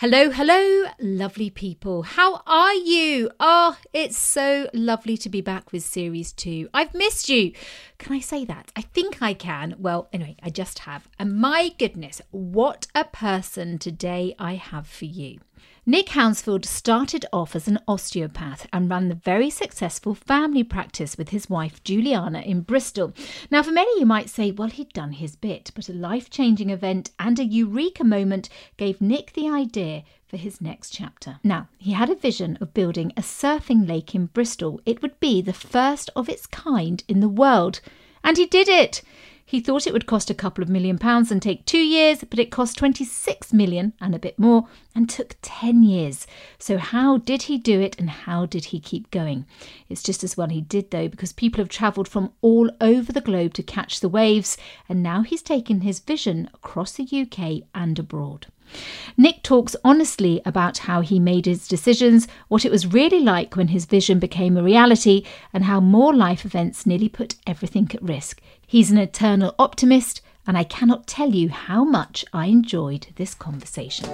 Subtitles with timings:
[0.00, 2.04] Hello, hello, lovely people.
[2.04, 3.32] How are you?
[3.40, 6.68] Oh, it's so lovely to be back with series two.
[6.72, 7.50] I've missed you.
[7.98, 8.70] Can I say that?
[8.76, 9.74] I think I can.
[9.76, 11.08] Well, anyway, I just have.
[11.18, 15.40] And my goodness, what a person today I have for you.
[15.88, 21.30] Nick Hounsfield started off as an osteopath and ran the very successful family practice with
[21.30, 23.14] his wife Juliana in Bristol.
[23.50, 26.68] Now, for many, you might say, well, he'd done his bit, but a life changing
[26.68, 31.40] event and a eureka moment gave Nick the idea for his next chapter.
[31.42, 34.82] Now, he had a vision of building a surfing lake in Bristol.
[34.84, 37.80] It would be the first of its kind in the world.
[38.22, 39.00] And he did it.
[39.48, 42.38] He thought it would cost a couple of million pounds and take two years, but
[42.38, 46.26] it cost 26 million and a bit more and took 10 years.
[46.58, 49.46] So, how did he do it and how did he keep going?
[49.88, 53.22] It's just as well he did, though, because people have travelled from all over the
[53.22, 57.98] globe to catch the waves, and now he's taken his vision across the UK and
[57.98, 58.48] abroad.
[59.16, 63.68] Nick talks honestly about how he made his decisions, what it was really like when
[63.68, 68.40] his vision became a reality, and how more life events nearly put everything at risk.
[68.66, 74.08] He's an eternal optimist, and I cannot tell you how much I enjoyed this conversation.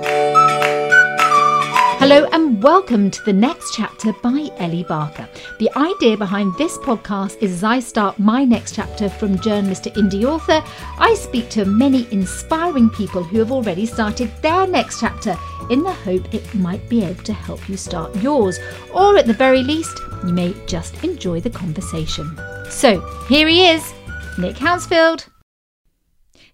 [2.06, 5.26] Hello and welcome to the next chapter by Ellie Barker.
[5.58, 9.90] The idea behind this podcast is as I start my next chapter from journalist to
[9.92, 10.62] indie author,
[10.98, 15.34] I speak to many inspiring people who have already started their next chapter
[15.70, 18.58] in the hope it might be able to help you start yours,
[18.92, 22.38] or at the very least, you may just enjoy the conversation.
[22.68, 23.94] So here he is,
[24.36, 25.28] Nick Hounsfield.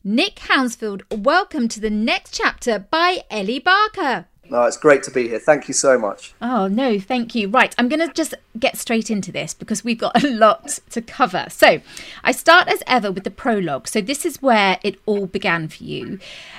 [0.05, 4.27] Nick Hounsfield, welcome to the next chapter by Ellie Barker.
[4.51, 5.39] No, it's great to be here.
[5.39, 6.35] Thank you so much.
[6.43, 7.49] Oh, no, thank you.
[7.49, 11.01] Right, I'm going to just get straight into this because we've got a lot to
[11.01, 11.47] cover.
[11.49, 11.81] So,
[12.25, 13.89] I start as ever with the prologue.
[13.89, 16.19] So, this is where it all began for you.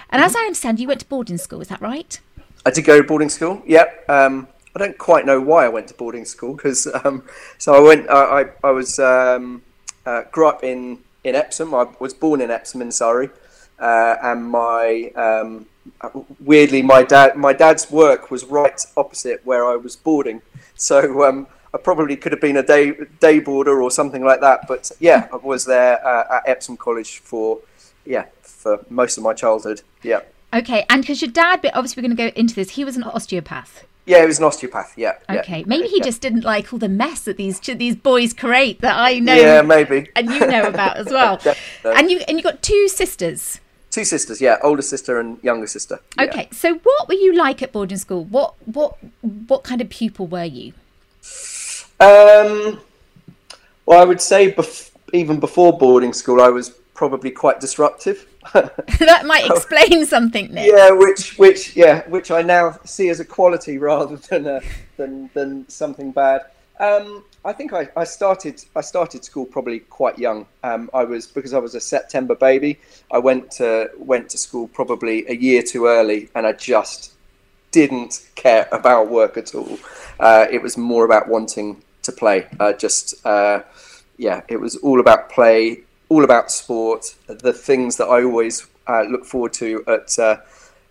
[0.09, 2.19] And as I understand, you went to boarding school, is that right?
[2.65, 4.05] I did go to boarding school, yep.
[4.09, 7.23] Um, I don't quite know why I went to boarding school because, um,
[7.57, 9.63] so I went, I, I, I was, um,
[10.05, 11.73] uh, grew up in in Epsom.
[11.73, 13.29] I was born in Epsom in Surrey,
[13.79, 15.67] uh, and my um,
[16.39, 20.41] weirdly my dad my dad's work was right opposite where I was boarding,
[20.75, 24.67] so um, I probably could have been a day day boarder or something like that.
[24.67, 27.59] But yeah, I was there uh, at Epsom College for
[28.05, 29.81] yeah for most of my childhood.
[30.03, 30.21] Yeah.
[30.53, 32.71] Okay, and because your dad, but obviously we're going to go into this.
[32.71, 33.85] He was an osteopath.
[34.05, 34.97] Yeah, he was an osteopath.
[34.97, 35.13] Yeah.
[35.29, 36.03] Okay, yeah, maybe he yeah.
[36.03, 39.35] just didn't like all the mess that these these boys create that I know.
[39.35, 40.09] Yeah, maybe.
[40.15, 41.39] And you know about as well.
[41.85, 43.61] and you and you got two sisters.
[43.91, 45.99] Two sisters, yeah, older sister and younger sister.
[46.17, 46.23] Yeah.
[46.23, 48.23] Okay, so what were you like at boarding school?
[48.23, 50.73] What what what kind of pupil were you?
[51.99, 52.79] Um,
[53.85, 58.27] well, I would say bef- even before boarding school, I was probably quite disruptive.
[58.53, 60.71] that might explain something, Nick.
[60.71, 64.61] Yeah, which which yeah, which I now see as a quality rather than a,
[64.97, 66.45] than than something bad.
[66.79, 70.45] Um, I think I, I started I started school probably quite young.
[70.63, 72.79] Um, I was because I was a September baby.
[73.11, 77.13] I went to went to school probably a year too early, and I just
[77.71, 79.79] didn't care about work at all.
[80.19, 82.47] Uh, it was more about wanting to play.
[82.59, 83.63] Uh, just uh,
[84.17, 87.15] yeah, it was all about play, all about sport.
[87.25, 90.37] The things that I always uh, look forward to at uh,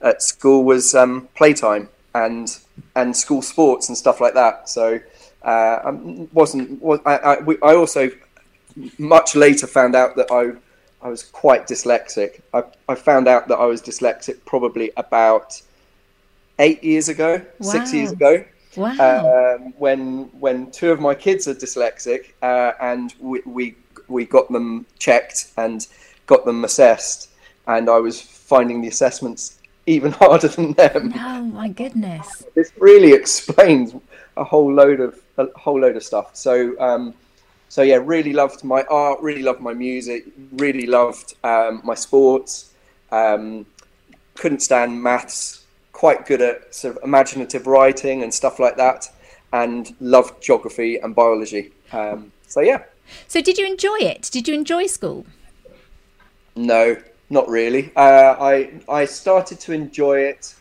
[0.00, 2.58] at school was um, playtime and
[2.96, 4.68] and school sports and stuff like that.
[4.68, 5.00] So
[5.42, 5.90] uh, I
[6.32, 6.80] wasn't.
[6.82, 8.10] Was, I, I, I, also
[8.98, 10.52] much later found out that I
[11.04, 12.40] I was quite dyslexic.
[12.52, 15.60] I, I found out that I was dyslexic probably about
[16.58, 17.70] eight years ago, wow.
[17.70, 18.44] six years ago.
[18.76, 19.56] Wow.
[19.56, 23.76] Um, when when two of my kids are dyslexic, uh, and we, we
[24.08, 25.86] we got them checked and
[26.26, 27.30] got them assessed,
[27.66, 31.12] and I was finding the assessments even harder than them.
[31.16, 32.44] Oh my goodness!
[32.54, 33.94] This really explains
[34.36, 36.36] a whole load of a whole load of stuff.
[36.36, 37.14] So, um,
[37.68, 42.72] so yeah, really loved my art, really loved my music, really loved um, my sports.
[43.12, 43.66] Um,
[44.34, 45.64] couldn't stand maths.
[45.92, 49.10] Quite good at sort of imaginative writing and stuff like that,
[49.52, 51.72] and loved geography and biology.
[51.92, 52.84] Um, so yeah.
[53.28, 54.30] So did you enjoy it?
[54.32, 55.26] Did you enjoy school?
[56.56, 56.96] No,
[57.28, 57.92] not really.
[57.96, 60.54] Uh, I I started to enjoy it.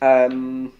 [0.00, 0.72] Um,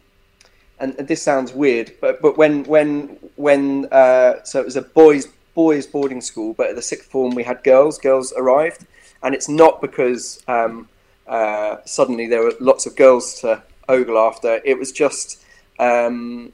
[0.80, 5.28] and, this sounds weird, but but when when when uh, so it was a boys
[5.54, 7.98] boys boarding school, but at the sixth form we had girls.
[7.98, 8.86] Girls arrived,
[9.22, 10.88] and it's not because um,
[11.26, 14.60] uh, suddenly there were lots of girls to ogle after.
[14.64, 15.42] It was just
[15.78, 16.52] um,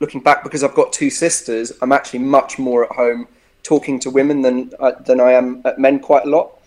[0.00, 1.72] looking back because I've got two sisters.
[1.80, 3.28] I'm actually much more at home
[3.62, 6.60] talking to women than uh, than I am at men quite a lot.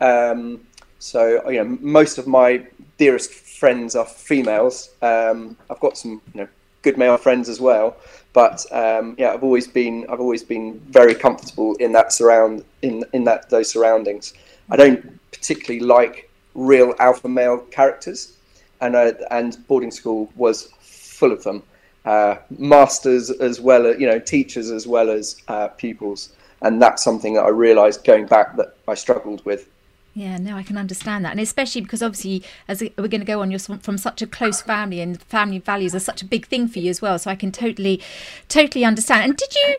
[0.00, 0.60] Um,
[0.98, 2.66] so you know, most of my
[2.98, 3.32] dearest
[3.62, 4.90] friends are females.
[5.02, 6.48] Um, I've got some you know
[6.82, 7.96] good male friends as well,
[8.32, 13.04] but um, yeah, I've always been I've always been very comfortable in that surround in
[13.12, 14.34] in that those surroundings.
[14.68, 15.00] I don't
[15.30, 18.36] particularly like real alpha male characters,
[18.80, 21.62] and uh, and boarding school was full of them,
[22.04, 26.30] uh, masters as well as you know teachers as well as uh, pupils,
[26.62, 29.68] and that's something that I realised going back that I struggled with.
[30.14, 33.40] Yeah, no, I can understand that, and especially because obviously, as we're going to go
[33.40, 36.68] on, you're from such a close family, and family values are such a big thing
[36.68, 37.18] for you as well.
[37.18, 37.98] So I can totally,
[38.50, 39.24] totally understand.
[39.24, 39.76] And did you,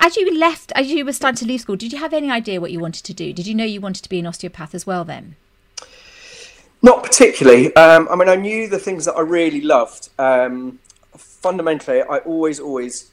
[0.00, 2.60] as you left, as you were starting to leave school, did you have any idea
[2.60, 3.32] what you wanted to do?
[3.32, 5.36] Did you know you wanted to be an osteopath as well then?
[6.82, 7.74] Not particularly.
[7.74, 10.10] Um, I mean, I knew the things that I really loved.
[10.18, 10.78] Um,
[11.16, 13.10] fundamentally, I always, always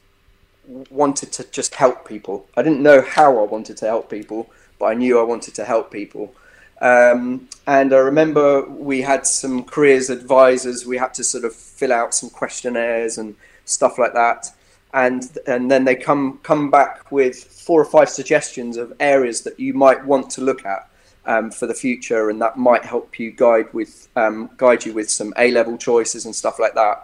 [0.89, 2.45] wanted to just help people.
[2.57, 4.49] I didn't know how I wanted to help people,
[4.79, 6.33] but I knew I wanted to help people.
[6.81, 10.85] Um, and I remember we had some careers advisors.
[10.85, 13.35] We had to sort of fill out some questionnaires and
[13.65, 14.51] stuff like that.
[14.93, 19.59] And and then they come come back with four or five suggestions of areas that
[19.59, 20.89] you might want to look at
[21.25, 25.09] um, for the future, and that might help you guide with um, guide you with
[25.09, 27.03] some A level choices and stuff like that.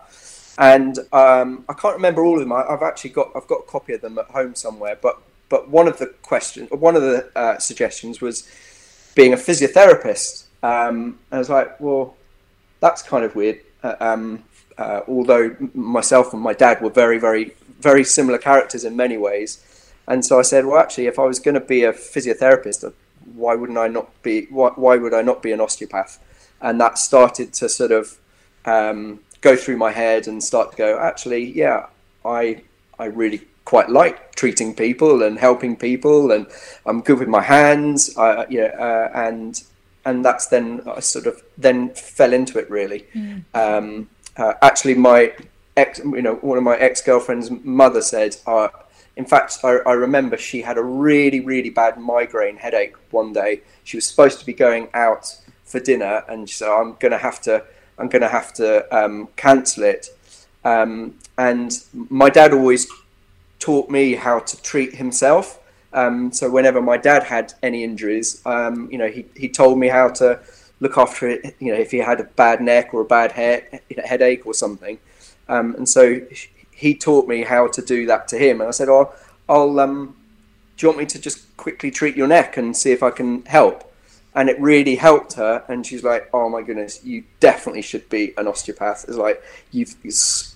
[0.57, 2.53] And um, I can't remember all of them.
[2.53, 4.97] I, have actually got I've got a copy of them at home somewhere.
[4.99, 8.49] But but one of the questions, one of the uh, suggestions was
[9.15, 10.45] being a physiotherapist.
[10.61, 12.15] Um, I was like, well,
[12.79, 13.59] that's kind of weird.
[13.83, 14.43] Uh, um,
[14.77, 19.59] uh, although myself and my dad were very, very, very similar characters in many ways.
[20.07, 22.91] And so I said, well, actually, if I was going to be a physiotherapist,
[23.35, 24.47] why wouldn't I not be?
[24.49, 26.19] Why, why would I not be an osteopath?
[26.61, 28.17] And that started to sort of
[28.65, 31.87] um, go through my head and start to go, actually, yeah,
[32.25, 32.63] I,
[32.97, 36.47] I really quite like treating people and helping people, and
[36.85, 38.17] I'm good with my hands.
[38.17, 39.61] Uh, yeah, uh, and
[40.05, 43.05] and that's then I sort of then fell into it really.
[43.15, 43.43] Mm.
[43.53, 45.33] Um, uh, actually, my
[45.77, 48.69] ex, you know, one of my ex girlfriend's mother said, uh,
[49.15, 53.61] in fact, I, I, remember she had a really really bad migraine headache one day.
[53.83, 57.41] She was supposed to be going out for dinner, and so "I'm going to have
[57.41, 57.63] to,
[57.97, 60.09] I'm going to have to um, cancel it."
[60.65, 61.71] Um, and
[62.09, 62.87] my dad always
[63.63, 65.57] taught me how to treat himself.
[65.93, 69.87] Um, so whenever my dad had any injuries, um, you know, he, he told me
[69.87, 70.41] how to
[70.81, 71.55] look after it.
[71.59, 74.99] You know, if he had a bad neck or a bad head, headache or something.
[75.47, 76.19] Um, and so
[76.71, 78.59] he taught me how to do that to him.
[78.59, 79.13] And I said, "Oh,
[79.47, 79.79] I'll.
[79.79, 80.17] Um,
[80.75, 83.45] do you want me to just quickly treat your neck and see if I can
[83.45, 83.92] help?"
[84.35, 85.63] And it really helped her.
[85.67, 89.41] And she's like, "Oh my goodness, you definitely should be an osteopath." It's like
[89.71, 89.95] you've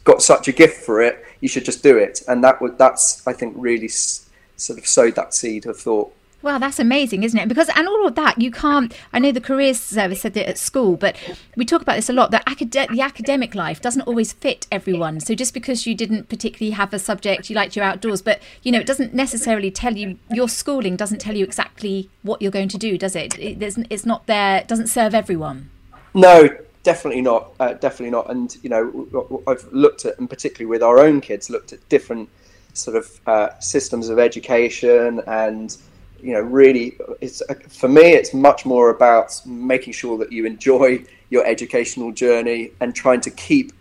[0.04, 1.24] got such a gift for it.
[1.42, 2.24] You should just do it.
[2.28, 6.14] And that would that's I think really sort of sowed that seed of thought.
[6.48, 7.50] Well, that's amazing, isn't it?
[7.50, 8.96] Because and all of that you can't.
[9.12, 11.18] I know the careers service said it at school, but
[11.58, 12.32] we talk about this a lot.
[12.32, 15.20] That acad- the academic life doesn't always fit everyone.
[15.20, 18.72] So just because you didn't particularly have a subject you liked your outdoors, but you
[18.72, 22.70] know it doesn't necessarily tell you your schooling doesn't tell you exactly what you're going
[22.70, 23.38] to do, does it?
[23.38, 24.60] it it's not there.
[24.60, 25.70] It doesn't serve everyone.
[26.14, 26.48] No,
[26.84, 27.52] definitely not.
[27.60, 28.32] Uh, definitely not.
[28.32, 32.30] And you know, I've looked at, and particularly with our own kids, looked at different
[32.72, 35.76] sort of uh, systems of education and
[36.20, 41.04] you know really it's for me it's much more about making sure that you enjoy
[41.30, 43.72] your educational journey and trying to keep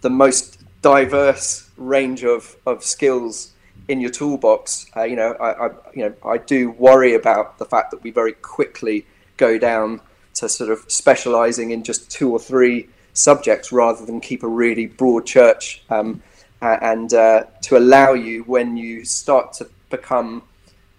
[0.00, 3.52] the most diverse range of, of skills
[3.88, 4.86] in your toolbox.
[4.96, 8.10] Uh, you know I, I, you know I do worry about the fact that we
[8.10, 10.00] very quickly go down
[10.34, 14.86] to sort of specializing in just two or three subjects rather than keep a really
[14.86, 16.22] broad church um,
[16.60, 20.42] and uh, to allow you when you start to become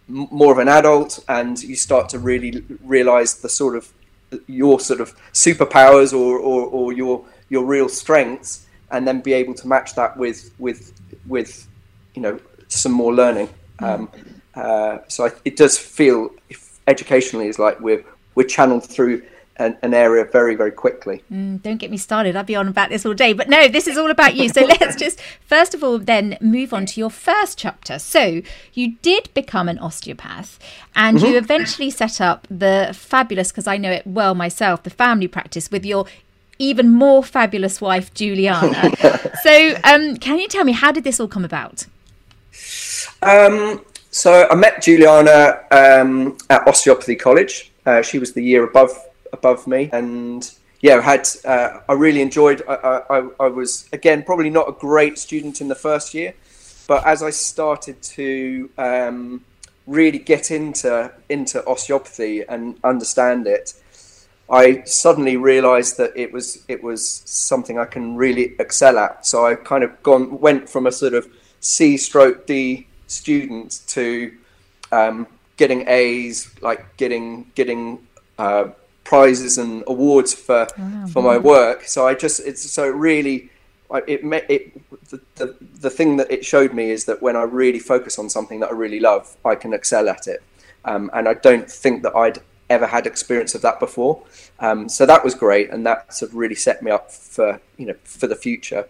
[0.08, 3.92] more of an adult and you start to really realize the sort of
[4.48, 9.54] your sort of superpowers or, or, or your your real strengths and then be able
[9.54, 10.94] to match that with with
[11.28, 11.68] with
[12.14, 13.88] you know some more learning mm.
[13.88, 14.10] um,
[14.56, 18.04] uh, so I, it does feel if educationally is like we're
[18.36, 19.24] we're channeled through
[19.58, 21.24] an, an area very, very quickly.
[21.32, 22.36] Mm, don't get me started.
[22.36, 23.34] I'd be on about this all day.
[23.34, 24.50] But no, this is all about you.
[24.50, 28.00] So let's just, first of all, then move on to your first chapter.
[28.00, 28.42] So
[28.74, 30.60] you did become an osteopath
[30.96, 31.26] and mm-hmm.
[31.26, 35.72] you eventually set up the fabulous, because I know it well myself, the family practice
[35.72, 36.06] with your
[36.58, 38.92] even more fabulous wife, Juliana.
[39.44, 41.86] so um, can you tell me, how did this all come about?
[43.22, 47.72] Um, so I met Juliana um, at Osteopathy College.
[47.86, 48.98] Uh, she was the year above
[49.38, 50.42] above me, and
[50.82, 52.62] yeah, had uh, I really enjoyed.
[52.68, 56.34] I, I, I was again probably not a great student in the first year,
[56.88, 59.44] but as I started to um,
[59.88, 63.74] really get into into osteopathy and understand it,
[64.50, 69.26] I suddenly realised that it was it was something I can really excel at.
[69.26, 71.28] So I kind of gone went from a sort of
[71.60, 74.32] C stroke D student to
[74.92, 75.28] um,
[75.58, 78.00] getting A's, like getting getting
[78.38, 78.70] uh,
[79.06, 81.84] prizes and awards for oh, for my work.
[81.86, 83.50] So I just it's so really
[84.08, 87.80] it it the, the the thing that it showed me is that when I really
[87.80, 90.44] focus on something that I really love, I can excel at it.
[90.84, 94.24] Um, and I don't think that I'd ever had experience of that before.
[94.60, 97.86] Um, so that was great, and that sort of really set me up for you
[97.88, 98.88] know for the future.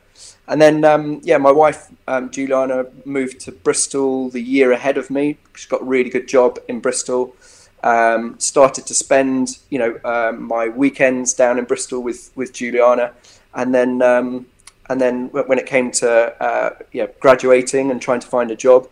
[0.47, 5.09] And then um, yeah, my wife um, Juliana moved to Bristol the year ahead of
[5.09, 5.37] me.
[5.55, 7.35] She got a really good job in Bristol.
[7.85, 13.13] Um, started to spend you know um, my weekends down in Bristol with with Juliana,
[13.53, 14.47] and then um,
[14.89, 16.09] and then when it came to
[16.43, 18.89] uh, yeah graduating and trying to find a job.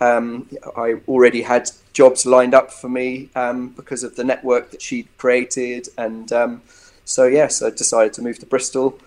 [0.00, 5.08] I already had jobs lined up for me um, because of the network that she'd
[5.18, 5.88] created.
[5.96, 6.62] And um,
[7.04, 8.98] so, yes, I decided to move to Bristol.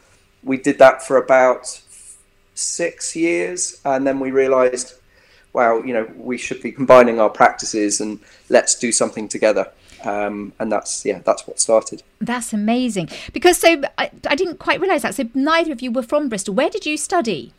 [0.43, 1.81] We did that for about
[2.53, 4.93] six years, and then we realised,
[5.55, 8.19] wow, you know, we should be combining our practices and
[8.49, 9.71] let's do something together.
[10.03, 12.03] Um, and that's yeah, that's what started.
[12.19, 15.15] That's amazing because so I, I didn't quite realise that.
[15.15, 16.53] So neither of you were from Bristol.
[16.53, 17.53] Where did you study?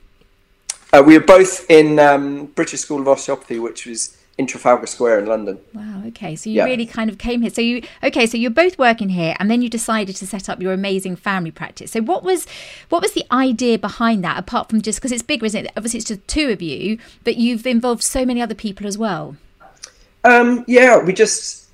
[0.93, 5.21] Uh, we were both in um, British School of Osteopathy, which was in Trafalgar Square
[5.21, 5.59] in London.
[5.73, 6.03] Wow.
[6.09, 6.37] Okay.
[6.37, 6.65] So you yeah.
[6.65, 7.51] really kind of came here.
[7.51, 8.27] So you okay.
[8.27, 11.51] So you're both working here, and then you decided to set up your amazing family
[11.51, 11.93] practice.
[11.93, 12.47] So what was
[12.89, 14.39] what was the idea behind that?
[14.39, 15.73] Apart from just because it's bigger, isn't it?
[15.77, 19.37] Obviously, it's just two of you, but you've involved so many other people as well.
[20.25, 21.65] Um, yeah, we just.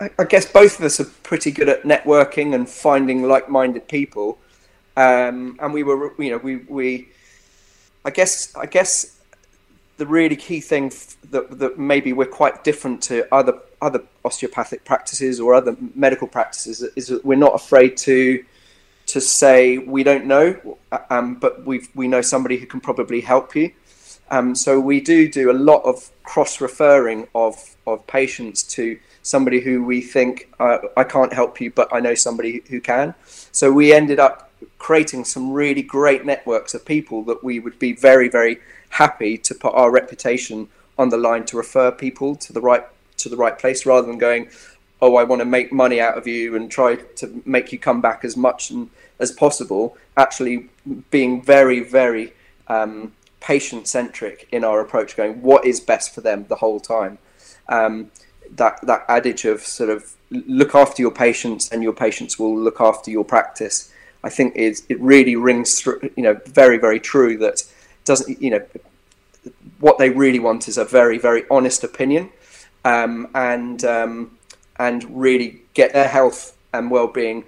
[0.00, 4.38] I, I guess both of us are pretty good at networking and finding like-minded people,
[4.96, 7.08] um, and we were, you know, we we.
[8.04, 9.15] I guess I guess
[9.96, 10.92] the really key thing
[11.30, 16.82] that, that maybe we're quite different to other other osteopathic practices or other medical practices
[16.96, 18.44] is that we're not afraid to
[19.06, 20.78] to say we don't know,
[21.10, 23.72] um, but we we know somebody who can probably help you.
[24.28, 29.60] Um, so we do do a lot of cross referring of of patients to somebody
[29.60, 33.14] who we think uh, I can't help you, but I know somebody who can.
[33.52, 37.92] So we ended up creating some really great networks of people that we would be
[37.92, 38.58] very very
[38.90, 42.84] happy to put our reputation on the line to refer people to the right
[43.16, 44.48] to the right place rather than going
[45.00, 48.00] oh i want to make money out of you and try to make you come
[48.00, 48.88] back as much and,
[49.18, 49.96] as possible.
[50.16, 50.68] Actually
[51.10, 52.32] being very very
[52.68, 57.18] um, patient centric in our approach going what is best for them the whole time?
[57.68, 58.10] Um,
[58.50, 62.80] that that adage of sort of look after your patients and your patients will look
[62.80, 67.36] after your practice i think is it really rings through you know very very true
[67.36, 67.64] that
[68.06, 68.64] doesn't you know
[69.78, 72.30] what they really want is a very very honest opinion
[72.84, 74.38] um, and um,
[74.78, 77.44] and really get their health and well-being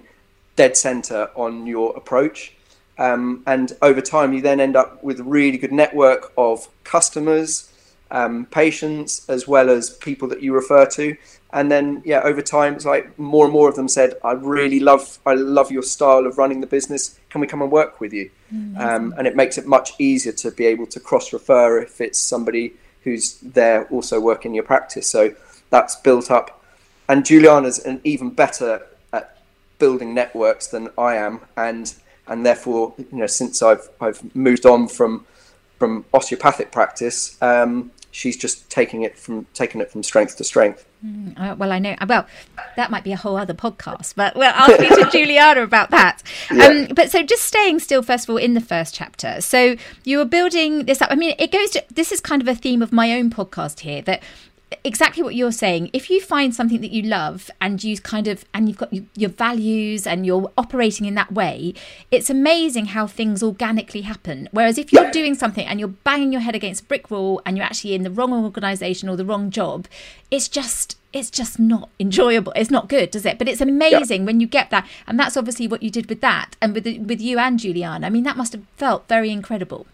[0.55, 2.53] dead center on your approach.
[2.97, 7.71] Um, and over time you then end up with a really good network of customers
[8.11, 11.15] um, patients as well as people that you refer to
[11.51, 14.79] and then yeah over time it's like more and more of them said i really
[14.79, 17.19] love i love your style of running the business.
[17.29, 18.29] Can we come and work with you?
[18.53, 18.81] Mm-hmm.
[18.81, 22.19] um, and it makes it much easier to be able to cross refer if it's
[22.19, 25.07] somebody who's there also working your practice.
[25.07, 25.33] So
[25.69, 26.63] that's built up.
[27.07, 29.37] And juliana's an even better at
[29.77, 31.41] building networks than i am.
[31.57, 31.93] And
[32.27, 35.25] and therefore you know since i've i've moved on from
[35.79, 40.85] from osteopathic practice um, she's just taking it from taking it from strength to strength.
[41.05, 41.95] Mm, uh, well, I know.
[42.05, 42.27] Well,
[42.75, 46.21] that might be a whole other podcast, but well, I'll speak to Juliana about that.
[46.51, 46.65] Yeah.
[46.65, 49.39] Um, but so, just staying still, first of all, in the first chapter.
[49.39, 51.09] So you were building this up.
[51.09, 53.79] I mean, it goes to this is kind of a theme of my own podcast
[53.79, 54.21] here that
[54.83, 55.89] exactly what you're saying.
[55.93, 59.29] If you find something that you love and you kind of and you've got your
[59.29, 61.73] values and you're operating in that way
[62.11, 64.47] it's amazing how things organically happen.
[64.51, 67.57] Whereas if you're doing something and you're banging your head against a brick wall and
[67.57, 69.87] you're actually in the wrong organization or the wrong job
[70.31, 72.53] it's just it's just not enjoyable.
[72.55, 73.39] It's not good does it?
[73.39, 74.25] But it's amazing yeah.
[74.25, 74.87] when you get that.
[75.07, 78.05] And that's obviously what you did with that and with the, with you and Juliana.
[78.05, 79.87] I mean that must have felt very incredible.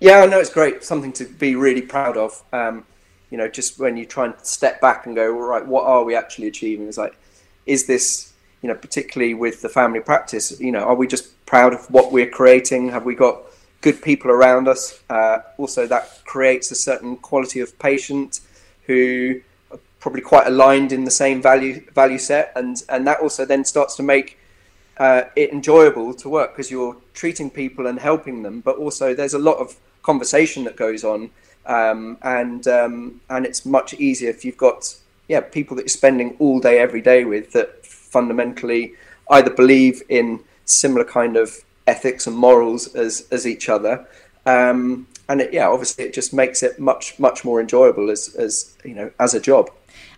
[0.00, 0.82] Yeah no it's great.
[0.82, 2.42] Something to be really proud of.
[2.52, 2.86] Um,
[3.32, 6.04] you know, just when you try and step back and go, all right, what are
[6.04, 6.86] we actually achieving?
[6.86, 7.16] It's like,
[7.64, 11.72] is this, you know, particularly with the family practice, you know, are we just proud
[11.72, 12.90] of what we're creating?
[12.90, 13.40] Have we got
[13.80, 15.02] good people around us?
[15.08, 18.40] Uh, also, that creates a certain quality of patient
[18.86, 23.46] who are probably quite aligned in the same value value set, and and that also
[23.46, 24.38] then starts to make
[24.98, 29.32] uh, it enjoyable to work because you're treating people and helping them, but also there's
[29.32, 31.30] a lot of conversation that goes on
[31.66, 34.96] um, and um, and it's much easier if you've got
[35.28, 38.94] yeah people that you're spending all day every day with that fundamentally
[39.30, 44.06] either believe in similar kind of ethics and morals as as each other.
[44.46, 48.76] Um, and it, yeah, obviously, it just makes it much much more enjoyable as as
[48.84, 49.70] you know as a job.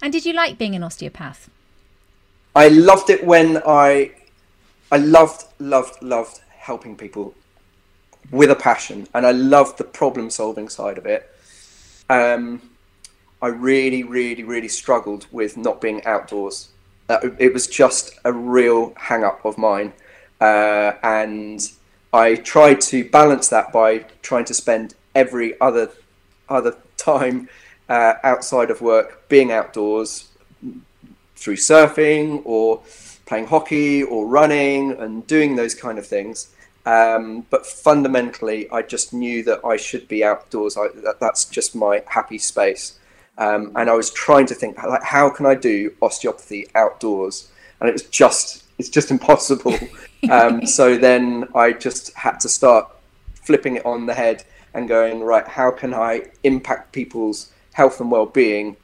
[0.03, 1.51] And did you like being an osteopath?
[2.57, 4.13] I loved it when I
[4.91, 7.35] I loved loved loved helping people
[8.31, 11.31] with a passion, and I loved the problem solving side of it.
[12.09, 12.71] Um,
[13.41, 16.69] I really, really, really struggled with not being outdoors.
[17.09, 19.93] Uh, it was just a real hang up of mine.
[20.41, 21.71] Uh, and
[22.13, 25.91] I tried to balance that by trying to spend every other
[26.49, 27.49] other time
[27.89, 30.29] uh, outside of work being outdoors
[31.37, 32.83] through surfing or
[33.27, 36.54] playing hockey or running and doing those kind of things.
[36.87, 40.77] Um, but fundamentally, I just knew that I should be outdoors.
[40.77, 42.99] I, that, that's just my happy space.
[43.39, 47.51] Um, and I was trying to think, like, how can I do osteopathy outdoors?
[47.81, 49.77] And it was just, it's just impossible.
[50.31, 52.89] um, so then I just had to start
[53.35, 58.11] flipping it on the head and going, right, how can I impact people's health and
[58.11, 58.77] well-being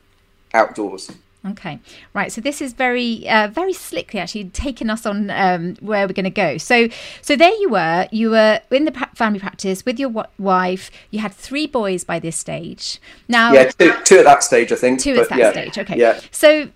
[0.55, 1.11] outdoors?
[1.47, 1.81] Okay,
[2.13, 2.31] right.
[2.31, 6.25] So this is very, uh, very slickly actually taking us on um, where we're going
[6.25, 6.59] to go.
[6.59, 6.89] So,
[7.23, 8.09] so there you were.
[8.13, 10.91] You were in the family practice with your wife.
[11.11, 13.01] You had three boys by this stage.
[13.27, 15.01] Now, yeah, two, two at that stage, I think.
[15.01, 15.79] Two at that yeah, stage.
[15.79, 15.99] Okay.
[15.99, 16.21] Yeah.
[16.31, 16.69] So,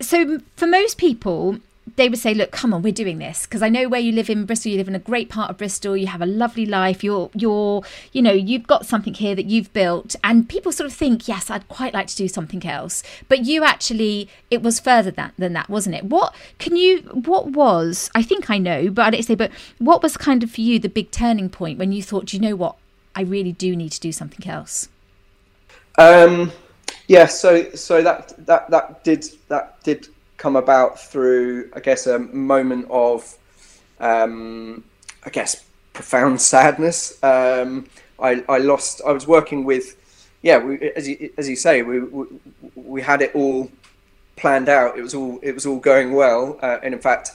[0.00, 1.58] so for most people,
[1.96, 4.30] they would say, "Look, come on, we're doing this." Because I know where you live
[4.30, 4.72] in Bristol.
[4.72, 5.96] You live in a great part of Bristol.
[5.96, 7.02] You have a lovely life.
[7.02, 7.82] You're, you're,
[8.12, 11.50] you know, you've got something here that you've built, and people sort of think, "Yes,
[11.50, 15.68] I'd quite like to do something else." But you actually, it was further than that,
[15.68, 16.04] wasn't it?
[16.04, 16.98] What can you?
[17.12, 18.10] What was?
[18.14, 19.34] I think I know, but I don't say.
[19.34, 22.40] But what was kind of for you the big turning point when you thought, "You
[22.40, 22.76] know what?
[23.14, 24.88] I really do need to do something else."
[25.98, 26.52] Um.
[27.08, 27.26] Yeah.
[27.26, 30.08] So, so that that that did that did
[30.40, 33.36] come about through, I guess, a moment of,
[34.00, 34.82] um,
[35.24, 37.22] I guess, profound sadness.
[37.22, 37.86] Um,
[38.18, 39.02] I, I lost.
[39.06, 39.96] I was working with,
[40.42, 42.26] yeah, we, as you as you say, we, we,
[42.74, 43.70] we had it all
[44.36, 44.98] planned out.
[44.98, 47.32] It was all it was all going well, uh, and in fact,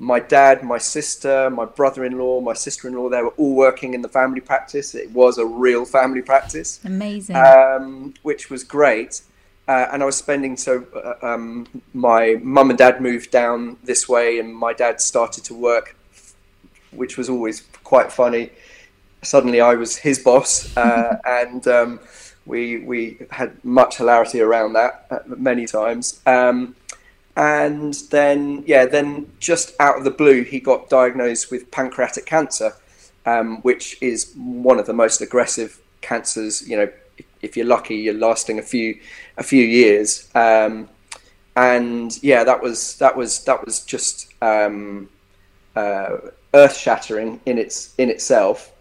[0.00, 4.40] my dad, my sister, my brother-in-law, my sister-in-law, they were all working in the family
[4.40, 4.94] practice.
[4.94, 9.22] It was a real family practice, amazing, um, which was great.
[9.70, 14.08] Uh, and I was spending so uh, um, my mum and dad moved down this
[14.08, 15.94] way, and my dad started to work,
[16.90, 18.50] which was always quite funny.
[19.22, 22.00] Suddenly, I was his boss, uh, and um,
[22.46, 26.20] we we had much hilarity around that uh, many times.
[26.26, 26.74] Um,
[27.36, 32.72] and then, yeah, then just out of the blue, he got diagnosed with pancreatic cancer,
[33.24, 36.90] um, which is one of the most aggressive cancers, you know,
[37.42, 38.98] if you're lucky, you're lasting a few
[39.36, 40.28] a few years.
[40.34, 40.88] Um,
[41.56, 45.08] and yeah, that was that was that was just um,
[45.76, 46.16] uh,
[46.54, 48.72] earth shattering in its in itself.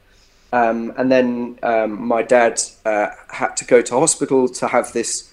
[0.52, 5.32] Um, and then um, my dad uh, had to go to hospital to have this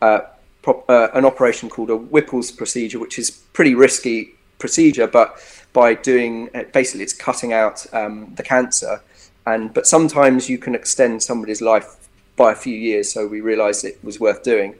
[0.00, 0.20] uh,
[0.66, 5.38] uh, an operation called a Whipple's procedure, which is pretty risky procedure, but
[5.72, 9.02] by doing uh, basically it's cutting out um, the cancer.
[9.46, 12.05] And but sometimes you can extend somebody's life
[12.36, 14.74] by a few years, so we realised it was worth doing.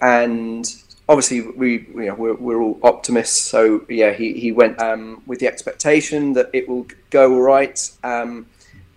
[0.00, 0.66] And
[1.08, 5.40] obviously, we you know we're, we're all optimists, so yeah, he he went um, with
[5.40, 8.46] the expectation that it will go all right, um,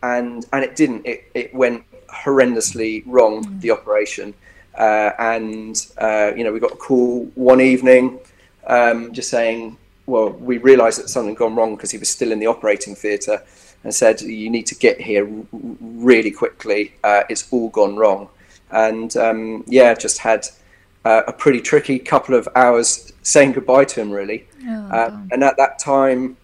[0.03, 1.05] and and it didn't.
[1.05, 3.61] It it went horrendously wrong mm.
[3.61, 4.33] the operation,
[4.75, 8.19] uh, and uh, you know we got a call one evening,
[8.67, 12.31] um, just saying, well, we realised that something had gone wrong because he was still
[12.31, 13.43] in the operating theatre
[13.83, 16.93] and said, "You need to get here really quickly.
[17.03, 18.29] Uh, it's all gone wrong."
[18.71, 20.47] And um, yeah, just had
[21.03, 24.47] uh, a pretty tricky couple of hours saying goodbye to him, really.
[24.67, 26.37] Oh, uh, and at that time,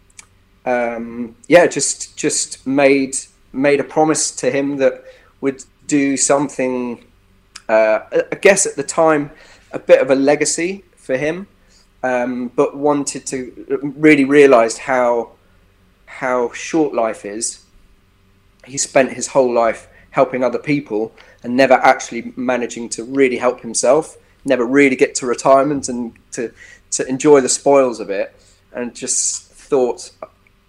[0.65, 3.15] um, yeah, just just made
[3.53, 5.03] made a promise to him that
[5.41, 7.03] would do something.
[7.69, 7.99] Uh,
[8.31, 9.31] I guess at the time,
[9.71, 11.47] a bit of a legacy for him,
[12.03, 15.31] um, but wanted to really realised how
[16.17, 17.63] how short life is.
[18.65, 23.61] He spent his whole life helping other people and never actually managing to really help
[23.61, 26.51] himself, never really get to retirement and to,
[26.89, 28.35] to enjoy the spoils of it.
[28.73, 30.09] And just thought,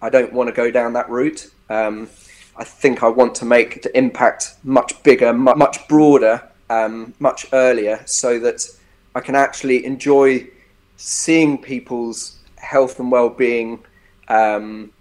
[0.03, 1.49] I don't want to go down that route.
[1.67, 2.09] Um,
[2.55, 8.03] I think I want to make the impact much bigger, much broader, um, much earlier,
[8.05, 8.67] so that
[9.15, 10.47] I can actually enjoy
[10.97, 13.79] seeing people's health and well-being
[14.27, 14.91] um,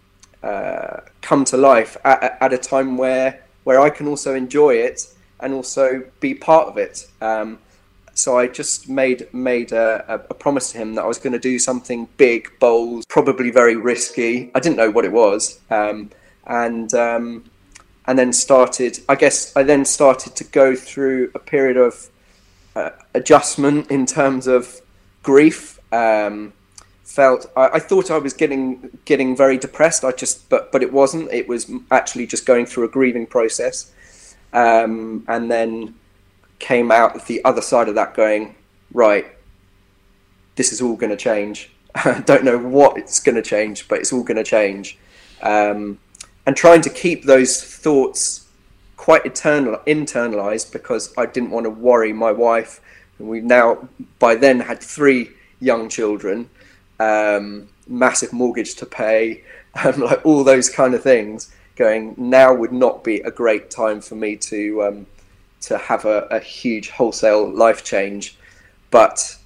[0.42, 5.07] uh, come to life at, at, a time where where I can also enjoy it
[5.40, 7.07] and also be part of it.
[7.20, 7.59] Um,
[8.18, 11.38] So I just made made a, a, promise to him that I was going to
[11.38, 14.51] do something big, bold, probably very risky.
[14.57, 16.11] I didn't know what it was, um,
[16.44, 17.44] and um,
[18.07, 18.98] and then started.
[19.09, 22.11] I guess I then started to go through a period of
[22.74, 24.81] uh, adjustment in terms of
[25.22, 25.79] grief.
[25.92, 26.53] Um,
[27.09, 30.05] felt I, I, thought I was getting getting very depressed.
[30.05, 31.33] I just but but it wasn't.
[31.33, 33.92] It was actually just going through a grieving process,
[34.53, 35.94] um, and then
[36.59, 38.55] came out the other side of that going,
[38.92, 39.27] right,
[40.57, 41.71] this is all going to change.
[41.94, 44.99] I don't know what it's going to change, but it's all going to change.
[45.42, 45.99] Um,
[46.47, 48.47] and trying to keep those thoughts
[48.97, 52.81] quite eternal, internalized because I didn't want to worry my wife.
[53.18, 56.51] And we've now, by then, had three young children,
[56.98, 59.42] um, massive mortgage to pay,
[59.74, 61.52] and like all those kind of things.
[61.76, 65.06] Going now would not be a great time for me to um,
[65.62, 68.37] to have a, a huge wholesale life change,
[68.90, 69.37] but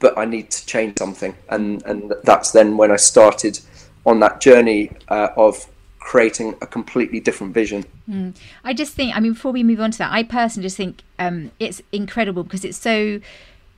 [0.00, 3.60] but I need to change something, and and that's then when I started
[4.04, 5.66] on that journey uh, of
[6.00, 7.84] creating a completely different vision.
[8.08, 8.34] Mm.
[8.64, 11.02] I just think, I mean, before we move on to that, I personally just think
[11.18, 13.20] um, it's incredible because it's so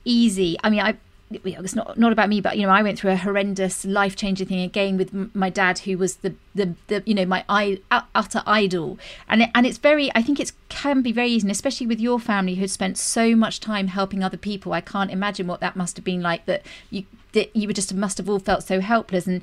[0.05, 0.57] easy.
[0.63, 0.95] I mean, I
[1.43, 4.47] it's not not about me, but you know, I went through a horrendous life changing
[4.47, 8.43] thing again with my dad, who was the, the the you know my I, utter
[8.45, 11.87] idol, and it, and it's very I think it can be very easy, and especially
[11.87, 14.73] with your family who spent so much time helping other people.
[14.73, 16.45] I can't imagine what that must have been like.
[16.45, 19.41] That you that you were just must have all felt so helpless and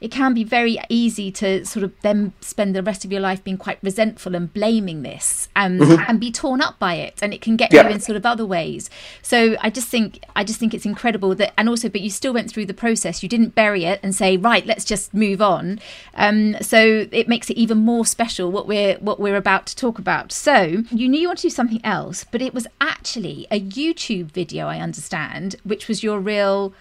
[0.00, 3.42] it can be very easy to sort of then spend the rest of your life
[3.42, 6.02] being quite resentful and blaming this and mm-hmm.
[6.08, 7.88] and be torn up by it and it can get yeah.
[7.88, 8.90] you in sort of other ways.
[9.22, 12.32] So i just think i just think it's incredible that and also but you still
[12.32, 13.22] went through the process.
[13.22, 15.80] You didn't bury it and say right let's just move on.
[16.14, 19.98] Um, so it makes it even more special what we're what we're about to talk
[19.98, 20.32] about.
[20.32, 24.30] So you knew you wanted to do something else but it was actually a youtube
[24.30, 26.72] video i understand which was your real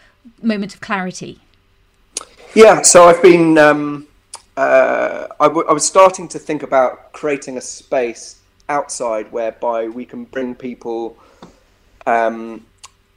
[0.41, 1.39] moment of clarity
[2.53, 3.57] yeah, so I've been.
[3.57, 4.07] Um,
[4.55, 8.39] uh, I, w- I was starting to think about creating a space
[8.69, 11.17] outside whereby we can bring people,
[12.05, 12.63] um,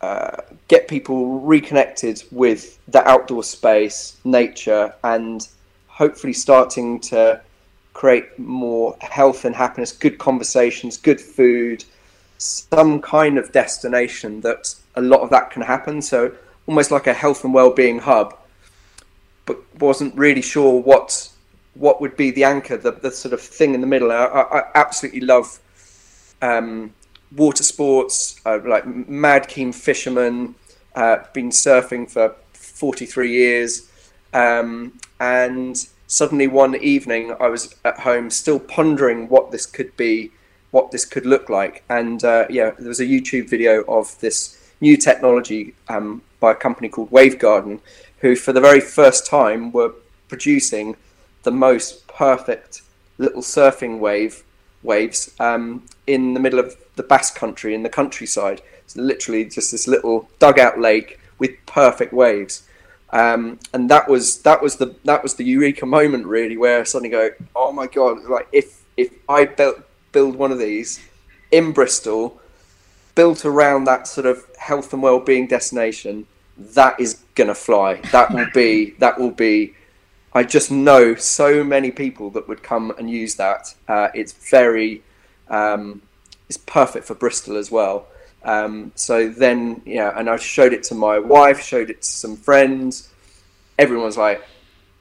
[0.01, 0.37] uh,
[0.69, 5.47] get people reconnected with the outdoor space, nature, and
[5.89, 7.41] hopefully starting to
[7.93, 11.85] create more health and happiness, good conversations, good food,
[12.39, 16.01] some kind of destination that a lot of that can happen.
[16.01, 16.33] So
[16.67, 18.35] almost like a health and well-being hub
[19.47, 21.31] but wasn't really sure what
[21.75, 24.11] what would be the anchor, the, the sort of thing in the middle.
[24.11, 25.59] I, I, absolutely love
[26.41, 26.95] um,
[27.35, 30.55] water sports, uh, like mad keen fisherman,
[30.95, 33.91] uh, been surfing for 43 years.
[34.33, 40.31] Um, and suddenly one evening I was at home still pondering what this could be,
[40.71, 41.85] what this could look like.
[41.89, 46.55] And uh, yeah, there was a YouTube video of this new technology um, by a
[46.55, 47.81] company called Wavegarden,
[48.19, 49.93] who for the very first time were
[50.29, 50.97] producing
[51.43, 52.83] the most perfect
[53.19, 54.43] little surfing wave
[54.83, 58.63] waves um, in the middle of the Basque Country in the countryside.
[58.85, 62.67] It's literally just this little dugout lake with perfect waves.
[63.11, 66.83] Um, and that was that was the that was the eureka moment really where I
[66.83, 69.79] suddenly go oh my god like if if I built
[70.11, 71.01] build one of these
[71.53, 72.41] in Bristol
[73.15, 76.27] built around that sort of health and well-being destination
[76.59, 78.01] that is gonna fly.
[78.13, 79.75] That will be that will be.
[80.33, 83.75] I just know so many people that would come and use that.
[83.89, 85.03] Uh, it's very,
[85.49, 86.03] um,
[86.47, 88.09] it's perfect for Bristol as well.
[88.43, 92.37] Um, so then, yeah, and I showed it to my wife, showed it to some
[92.37, 93.09] friends.
[93.79, 94.43] Everyone's like,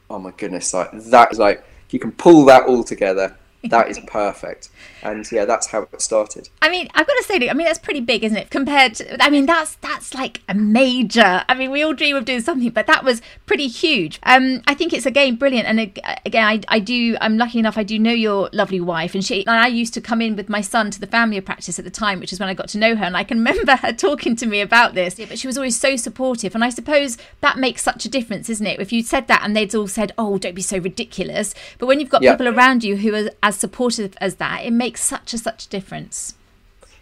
[0.09, 3.37] "Oh my goodness!" Like that is like you can pull that all together
[3.71, 4.69] that is perfect.
[5.03, 6.49] And yeah, that's how it started.
[6.61, 8.49] I mean, I've got to say, I mean, that's pretty big, isn't it?
[8.49, 11.43] Compared to, I mean, that's that's like a major.
[11.47, 14.19] I mean, we all dream of doing something, but that was pretty huge.
[14.23, 15.67] Um, I think it's again brilliant.
[15.67, 15.79] And
[16.25, 17.17] again, I, I do.
[17.21, 17.77] I'm lucky enough.
[17.77, 19.45] I do know your lovely wife, and she.
[19.45, 21.91] And I used to come in with my son to the family practice at the
[21.91, 23.03] time, which is when I got to know her.
[23.03, 25.15] And I can remember her talking to me about this.
[25.15, 28.65] But she was always so supportive, and I suppose that makes such a difference, isn't
[28.65, 28.79] it?
[28.79, 31.99] If you said that and they'd all said, "Oh, don't be so ridiculous," but when
[31.99, 35.33] you've got people around you who are as as supportive as that, it makes such
[35.33, 36.35] a such a difference.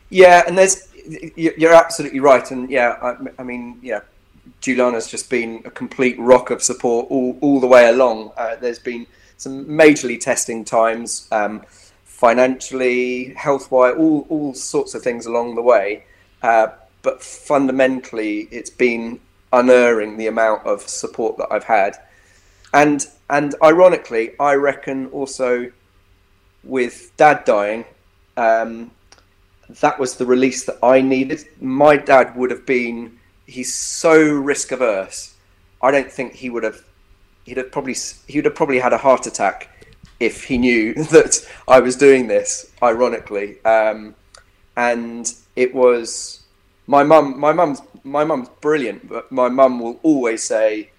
[0.09, 0.87] Yeah, and there's
[1.35, 4.01] you're absolutely right, and yeah, I, I mean, yeah,
[4.61, 8.31] Juliana's just been a complete rock of support all, all the way along.
[8.37, 9.05] Uh, there's been
[9.37, 11.63] some majorly testing times, um,
[12.05, 16.05] financially, health wise, all, all sorts of things along the way.
[16.41, 16.67] Uh,
[17.01, 19.19] but fundamentally, it's been
[19.51, 21.97] unerring the amount of support that I've had.
[22.73, 25.71] And and ironically, I reckon also
[26.63, 27.85] with dad dying,
[28.37, 28.91] um,
[29.81, 31.45] that was the release that I needed.
[31.59, 35.35] My dad would have been, he's so risk averse.
[35.81, 36.81] I don't think he would have,
[37.43, 37.95] he'd have probably,
[38.27, 39.69] he would have probably had a heart attack
[40.19, 43.63] if he knew that I was doing this, ironically.
[43.65, 44.15] Um,
[44.77, 46.43] and it was,
[46.87, 50.89] my mum, my mum's, my mum's brilliant, but my mum will always say,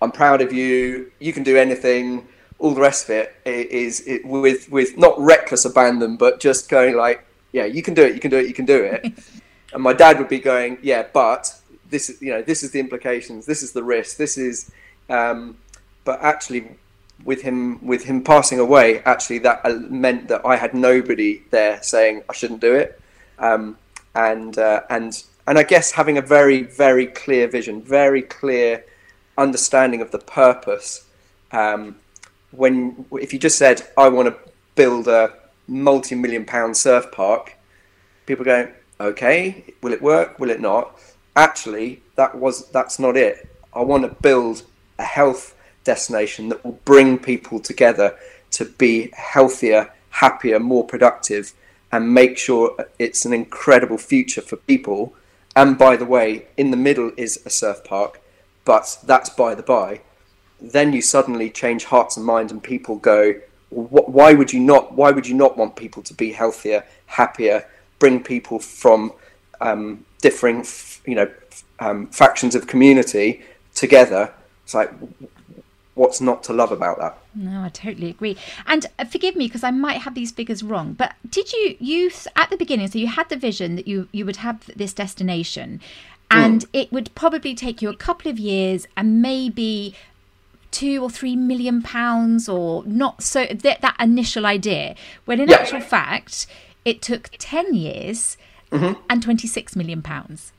[0.00, 1.12] I'm proud of you.
[1.20, 2.26] You can do anything
[2.62, 6.96] all the rest of it is it, with with not reckless abandon, but just going
[6.96, 9.12] like, yeah, you can do it, you can do it, you can do it.
[9.74, 12.78] and my dad would be going, yeah, but this is you know this is the
[12.78, 14.70] implications, this is the risk, this is.
[15.10, 15.56] Um,
[16.04, 16.76] but actually,
[17.24, 22.22] with him with him passing away, actually that meant that I had nobody there saying
[22.30, 23.00] I shouldn't do it,
[23.40, 23.76] um,
[24.14, 28.84] and uh, and and I guess having a very very clear vision, very clear
[29.36, 31.08] understanding of the purpose.
[31.50, 31.96] Um,
[32.52, 35.34] when if you just said I want to build a
[35.66, 37.56] multi-million pound surf park,
[38.26, 40.38] people go, okay, will it work?
[40.38, 40.98] Will it not?
[41.34, 43.48] Actually, that was that's not it.
[43.74, 44.62] I want to build
[44.98, 48.16] a health destination that will bring people together
[48.52, 51.54] to be healthier, happier, more productive,
[51.90, 55.14] and make sure it's an incredible future for people.
[55.56, 58.20] And by the way, in the middle is a surf park,
[58.64, 60.02] but that's by the by
[60.62, 63.34] then you suddenly change hearts and minds, and people go,
[63.70, 64.92] why would you not?
[64.92, 67.66] Why would you not want people to be healthier, happier,
[67.98, 69.12] bring people from
[69.60, 70.64] um, differing,
[71.06, 71.30] you know,
[71.80, 73.42] um, factions of community
[73.74, 74.32] together?
[74.64, 74.92] It's like,
[75.94, 77.18] what's not to love about that?
[77.34, 78.36] No, I totally agree.
[78.66, 82.10] And uh, forgive me because I might have these figures wrong, but did you you
[82.36, 82.88] at the beginning?
[82.88, 85.80] So you had the vision that you you would have this destination,
[86.30, 86.68] and mm.
[86.72, 89.94] it would probably take you a couple of years and maybe
[90.72, 95.56] two or three million pounds or not so that, that initial idea when in yeah.
[95.56, 96.46] actual fact
[96.84, 98.36] it took 10 years
[98.72, 99.00] mm-hmm.
[99.08, 100.52] and 26 million pounds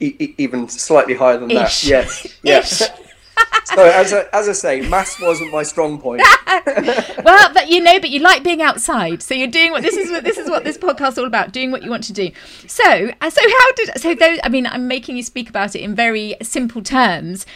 [0.00, 1.82] e- even slightly higher than Ish.
[1.82, 2.90] that yes yes
[3.64, 6.22] so as I, as I say, maths wasn't my strong point.
[7.24, 10.10] well, but you know, but you like being outside, so you're doing what this is.
[10.10, 12.30] What this is what this podcast is all about: doing what you want to do.
[12.66, 14.14] So, uh, so how did so?
[14.14, 17.46] Those, I mean, I'm making you speak about it in very simple terms.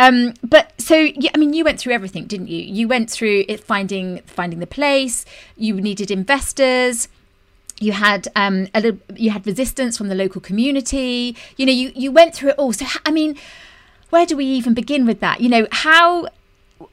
[0.00, 2.58] Um, but so I mean, you went through everything, didn't you?
[2.58, 5.26] You went through it, finding finding the place.
[5.56, 7.08] You needed investors.
[7.78, 11.36] You had um, a little, you had resistance from the local community.
[11.58, 12.72] You know, you you went through it all.
[12.72, 13.36] So I mean,
[14.08, 15.42] where do we even begin with that?
[15.42, 16.28] You know, how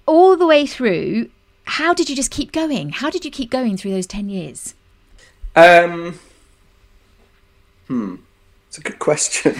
[0.05, 1.29] all the way through.
[1.63, 2.89] How did you just keep going?
[2.89, 4.73] How did you keep going through those ten years?
[5.55, 6.19] Um,
[7.87, 8.15] hmm,
[8.67, 9.55] it's a good question.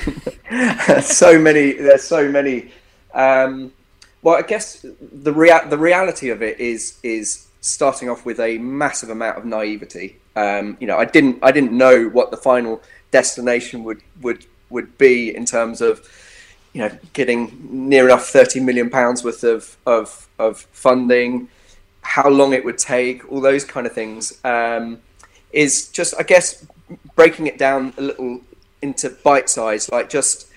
[1.02, 1.74] so many.
[1.74, 2.72] There's so many
[3.14, 3.74] um,
[4.22, 8.58] well, I guess the rea- the reality of it is is starting off with a
[8.58, 10.18] massive amount of naivety.
[10.36, 14.98] Um, you know, I didn't I didn't know what the final destination would would would
[14.98, 16.08] be in terms of
[16.74, 21.50] you know getting near enough thirty million pounds worth of of of funding,
[22.02, 24.40] how long it would take, all those kind of things.
[24.44, 25.00] Um,
[25.52, 26.66] is just I guess
[27.16, 28.42] breaking it down a little
[28.82, 30.48] into bite size, like just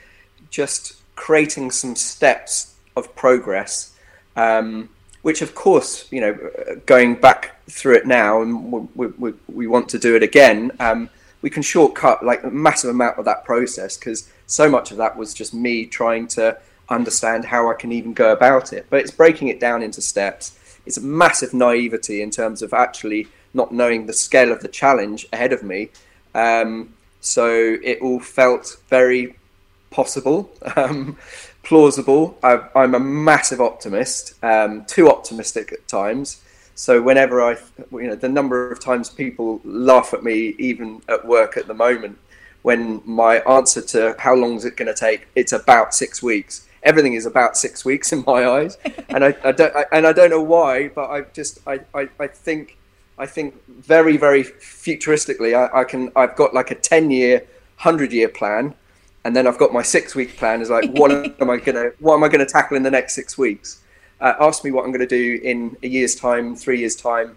[0.51, 3.97] just creating some steps of progress,
[4.37, 4.89] um,
[5.23, 6.51] which of course, you know,
[6.87, 10.73] going back through it now, and we, we, we want to do it again.
[10.81, 11.11] Um,
[11.43, 15.17] we can shortcut like a massive amount of that process because so much of that
[15.17, 18.87] was just me trying to understand how I can even go about it.
[18.91, 20.59] But it's breaking it down into steps.
[20.87, 25.27] It's a massive naivety in terms of actually not knowing the scale of the challenge
[25.33, 25.91] ahead of me.
[26.35, 29.37] Um, so it all felt very
[29.91, 31.17] possible, um,
[31.63, 32.39] plausible.
[32.43, 36.43] I, am a massive optimist, um, too optimistic at times.
[36.75, 37.57] So whenever I,
[37.93, 41.75] you know, the number of times people laugh at me, even at work at the
[41.75, 42.19] moment,
[42.63, 46.67] when my answer to how long is it going to take, it's about six weeks.
[46.83, 48.79] Everything is about six weeks in my eyes,
[49.11, 52.09] and I, I don't, I, and I don't know why, but I just, I, I,
[52.19, 52.79] I think,
[53.19, 58.75] I think very, very futuristically, I, I can, I've got like a ten-year, hundred-year plan,
[59.25, 60.61] and then I've got my six week plan.
[60.61, 63.37] Is like, what am I gonna what am I gonna tackle in the next six
[63.37, 63.81] weeks?
[64.21, 67.37] Uh, ask me what I'm going to do in a year's time, three years time.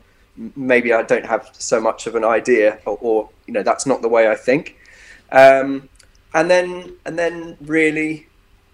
[0.56, 4.02] Maybe I don't have so much of an idea, or, or you know, that's not
[4.02, 4.78] the way I think.
[5.32, 5.88] Um,
[6.34, 8.28] and then and then really,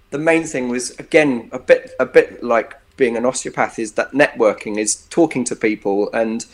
[0.09, 4.11] the main thing was again a bit a bit like being an osteopath is that
[4.11, 6.45] networking is talking to people and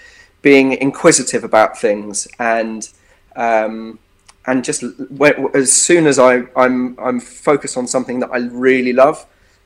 [0.41, 2.89] being inquisitive about things and
[3.36, 3.98] um,
[4.47, 4.84] and just
[5.53, 9.25] as soon as I, I'm I'm focused on something that I really love,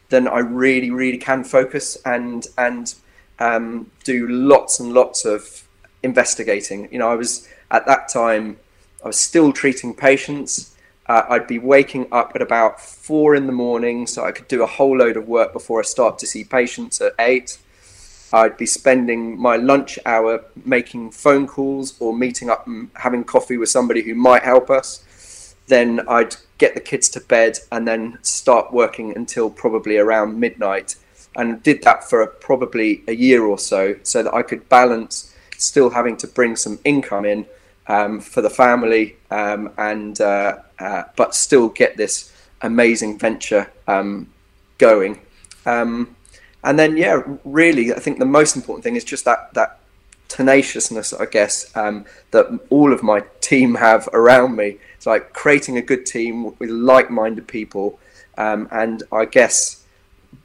[0.09, 2.93] then I really really can focus and and
[3.39, 5.67] um, do lots and lots of
[6.03, 6.87] investigating.
[6.91, 8.57] You know, I was at that time,
[9.03, 10.75] I was still treating patients.
[11.07, 14.61] Uh, I'd be waking up at about four in the morning so I could do
[14.61, 17.57] a whole load of work before I start to see patients at eight.
[18.31, 23.57] I'd be spending my lunch hour making phone calls or meeting up and having coffee
[23.57, 25.55] with somebody who might help us.
[25.67, 30.95] Then I'd get the kids to bed and then start working until probably around midnight.
[31.35, 35.33] And did that for a, probably a year or so so that I could balance
[35.57, 37.45] still having to bring some income in
[37.87, 44.29] um, for the family, um, and uh, uh, but still get this amazing venture um,
[44.77, 45.19] going.
[45.65, 46.15] Um,
[46.63, 49.79] and then, yeah, really, I think the most important thing is just that that
[50.27, 54.77] tenaciousness, I guess, um, that all of my team have around me.
[54.95, 57.99] It's like creating a good team with like-minded people,
[58.37, 59.83] um, and I guess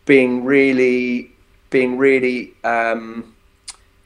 [0.07, 1.33] being really,
[1.70, 2.55] being really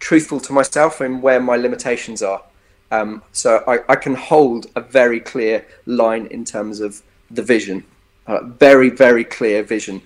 [0.01, 2.43] truthful to myself and where my limitations are.
[2.91, 7.85] Um, so I, I, can hold a very clear line in terms of the vision,
[8.27, 10.01] very, very clear vision,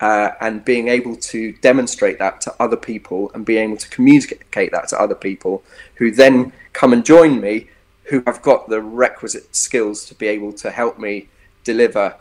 [0.00, 4.70] uh, and being able to demonstrate that to other people and being able to communicate
[4.72, 5.62] that to other people
[5.94, 7.68] who then come and join me,
[8.04, 11.28] who have got the requisite skills to be able to help me
[11.64, 12.14] deliver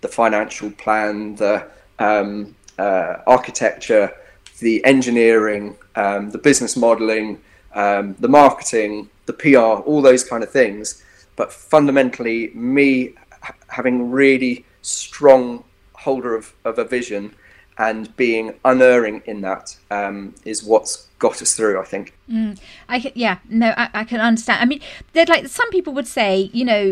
[0.00, 1.66] the financial plan, the
[1.98, 4.12] um, uh, architecture,
[4.60, 7.40] the engineering, um, the business modeling,
[7.74, 11.02] um, the marketing, the PR, all those kind of things.
[11.36, 13.14] But fundamentally, me
[13.68, 15.62] having really strong
[16.08, 17.34] holder of, of a vision
[17.76, 21.80] and being unerring in that um, is what's got us through.
[21.80, 22.14] I think.
[22.30, 24.58] Mm, I yeah no I, I can understand.
[24.62, 24.80] I mean,
[25.12, 26.84] there's like some people would say you know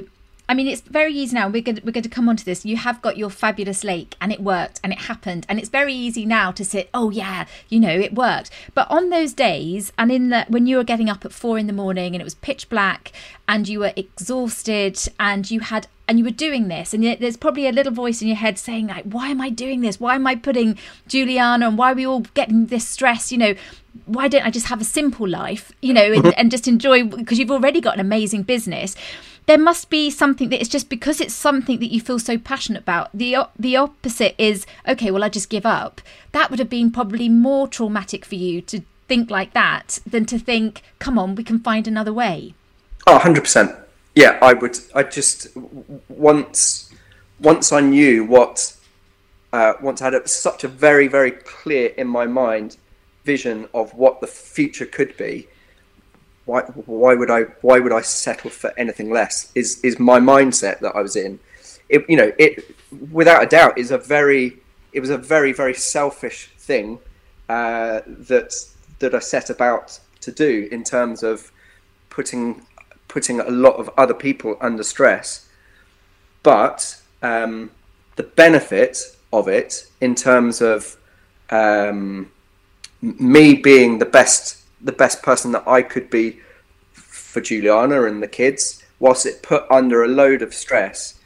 [0.48, 1.48] I mean, it's very easy now.
[1.48, 2.64] We're going, to, we're going to come on to this.
[2.64, 5.44] You have got your fabulous lake and it worked and it happened.
[5.48, 8.50] And it's very easy now to say, oh, yeah, you know, it worked.
[8.72, 11.66] But on those days and in the, when you were getting up at four in
[11.66, 13.12] the morning and it was pitch black
[13.48, 17.66] and you were exhausted and you had and you were doing this and there's probably
[17.66, 20.24] a little voice in your head saying like why am i doing this why am
[20.24, 20.78] i putting
[21.08, 23.54] juliana and why are we all getting this stress you know
[24.04, 27.40] why don't i just have a simple life you know and, and just enjoy because
[27.40, 28.94] you've already got an amazing business
[29.46, 32.82] there must be something that it's just because it's something that you feel so passionate
[32.82, 33.10] about.
[33.14, 36.00] The the opposite is okay, well I just give up.
[36.32, 40.38] That would have been probably more traumatic for you to think like that than to
[40.38, 42.54] think, come on, we can find another way.
[43.06, 43.84] Oh, 100%.
[44.16, 45.48] Yeah, I would I just
[46.08, 46.90] once
[47.38, 48.74] once I knew what
[49.52, 52.78] uh, once I had a, such a very very clear in my mind
[53.24, 55.48] vision of what the future could be
[56.46, 59.52] why why would I why would I settle for anything less?
[59.54, 61.38] Is is my mindset that I was in?
[61.88, 62.74] It you know it
[63.12, 64.58] without a doubt is a very
[64.92, 66.98] it was a very very selfish thing
[67.48, 68.54] uh, that
[69.00, 71.52] that I set about to do in terms of
[72.10, 72.64] putting
[73.08, 75.48] putting a lot of other people under stress,
[76.42, 77.70] but um,
[78.14, 80.96] the benefit of it in terms of
[81.50, 82.30] um,
[83.00, 86.40] me being the best the best person that I could be
[86.92, 91.18] for Juliana and the kids, whilst it put under a load of stress.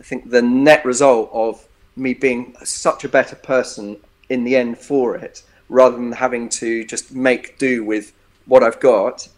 [0.00, 3.96] I think the net result of me being such a better person
[4.28, 8.12] in the end for it, rather than having to just make do with
[8.46, 9.28] what I've got,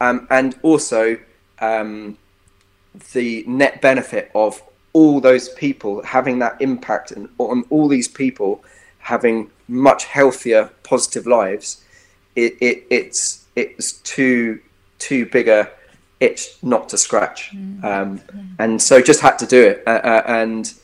[0.00, 1.18] um, and also
[1.60, 2.16] um,
[3.12, 8.64] the net benefit of all those people having that impact and on all these people
[8.98, 11.83] having much healthier, positive lives
[12.36, 14.60] it, it it's it's too
[14.98, 15.70] too big a
[16.20, 17.84] itch not to scratch, mm.
[17.84, 18.20] um,
[18.58, 19.82] and so just had to do it.
[19.86, 20.74] Uh, uh, and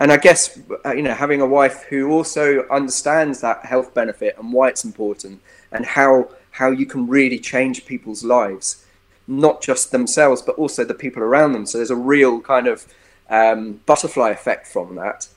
[0.00, 4.36] and I guess uh, you know having a wife who also understands that health benefit
[4.38, 5.40] and why it's important,
[5.72, 8.84] and how how you can really change people's lives,
[9.26, 11.66] not just themselves but also the people around them.
[11.66, 12.86] So there's a real kind of
[13.30, 15.28] um, butterfly effect from that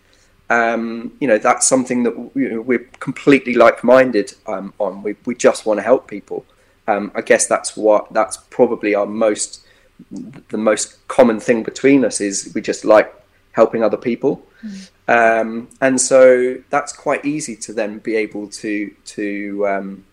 [0.51, 5.01] um, you know that's something that you know, we're completely like-minded um, on.
[5.01, 6.45] We we just want to help people.
[6.87, 9.65] Um, I guess that's what that's probably our most
[10.09, 13.13] the most common thing between us is we just like
[13.53, 15.67] helping other people, mm.
[15.79, 20.03] and so that's quite easy to then be able to to um,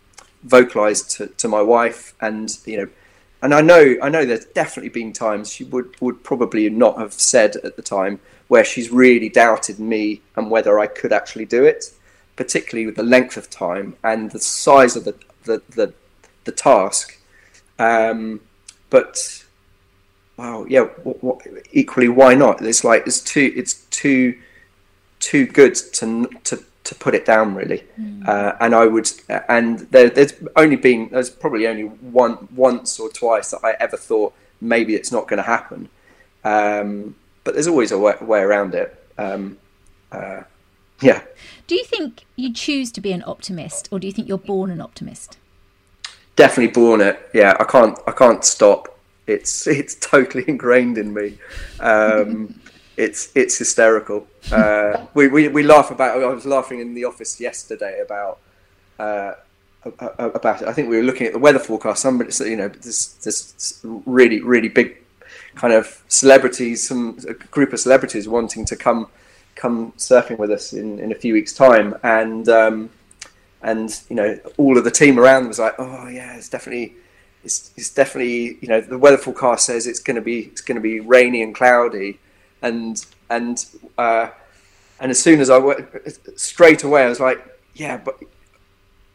[0.45, 2.89] vocalize to, to my wife and you know
[3.43, 7.13] and I know I know there's definitely been times she would would probably not have
[7.13, 11.65] said at the time where she's really doubted me and whether I could actually do
[11.65, 11.93] it,
[12.37, 15.93] particularly with the length of time and the size of the the the,
[16.45, 17.21] the task.
[17.79, 18.41] Um,
[18.91, 19.45] but
[20.37, 22.63] wow, yeah, what, what, equally, why not?
[22.63, 24.39] It's like it's too it's too
[25.21, 27.85] too good to to to put it down really.
[28.01, 28.27] Mm.
[28.27, 29.11] Uh, and I would,
[29.49, 33.99] and there, there's only been there's probably only one once or twice that I ever
[33.99, 35.91] thought maybe it's not going to happen.
[36.45, 37.15] Um,
[37.49, 39.03] but there's always a way, way around it.
[39.17, 39.57] Um,
[40.13, 40.43] uh,
[41.01, 41.23] yeah.
[41.67, 44.71] Do you think you choose to be an optimist, or do you think you're born
[44.71, 45.39] an optimist?
[46.37, 47.19] Definitely born it.
[47.33, 47.99] Yeah, I can't.
[48.07, 48.99] I can't stop.
[49.27, 51.39] It's it's totally ingrained in me.
[51.81, 52.61] Um,
[52.99, 54.27] it's it's hysterical.
[54.53, 56.23] Uh, we, we we laugh about.
[56.23, 58.41] I was laughing in the office yesterday about
[58.99, 59.33] uh,
[60.19, 60.69] about it.
[60.69, 62.03] I think we were looking at the weather forecast.
[62.03, 64.99] Somebody, said you know, this this really really big
[65.59, 69.09] kind of celebrities, some a group of celebrities wanting to come
[69.57, 72.91] come surfing with us in, in a few weeks' time, and um,
[73.63, 76.95] and you know all of the team around was like, oh yeah, it's definitely.
[77.45, 80.75] It's, it's definitely you know the weather forecast says it's going to be it's going
[80.75, 82.19] to be rainy and cloudy,
[82.63, 83.65] and and
[83.97, 84.31] uh,
[85.01, 85.89] and as soon as I went
[86.37, 87.41] straight away, I was like,
[87.75, 88.19] yeah, but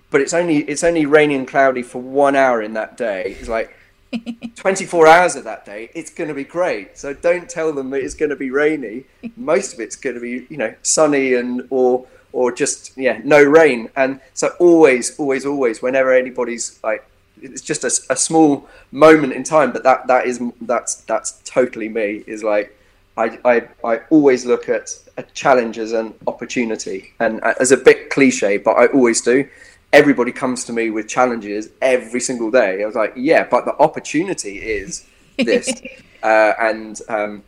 [0.09, 3.35] but it's only it's only rainy and cloudy for one hour in that day.
[3.39, 3.75] It's like
[4.55, 6.97] 24 hours of that day, it's going to be great.
[6.97, 9.05] So don't tell them that it's going to be rainy.
[9.37, 13.43] Most of it's going to be you know sunny and or or just yeah no
[13.43, 13.89] rain.
[13.95, 17.07] And so always always always whenever anybody's like
[17.41, 21.89] it's just a, a small moment in time, but that that is that's that's totally
[21.89, 22.23] me.
[22.25, 22.77] Is like
[23.17, 27.77] I, I, I always look at a challenge as an opportunity, and uh, as a
[27.77, 29.47] bit cliche, but I always do.
[29.93, 32.81] Everybody comes to me with challenges every single day.
[32.81, 35.05] I was like, yeah, but the opportunity is
[35.37, 35.71] this,
[36.23, 37.43] uh, and um,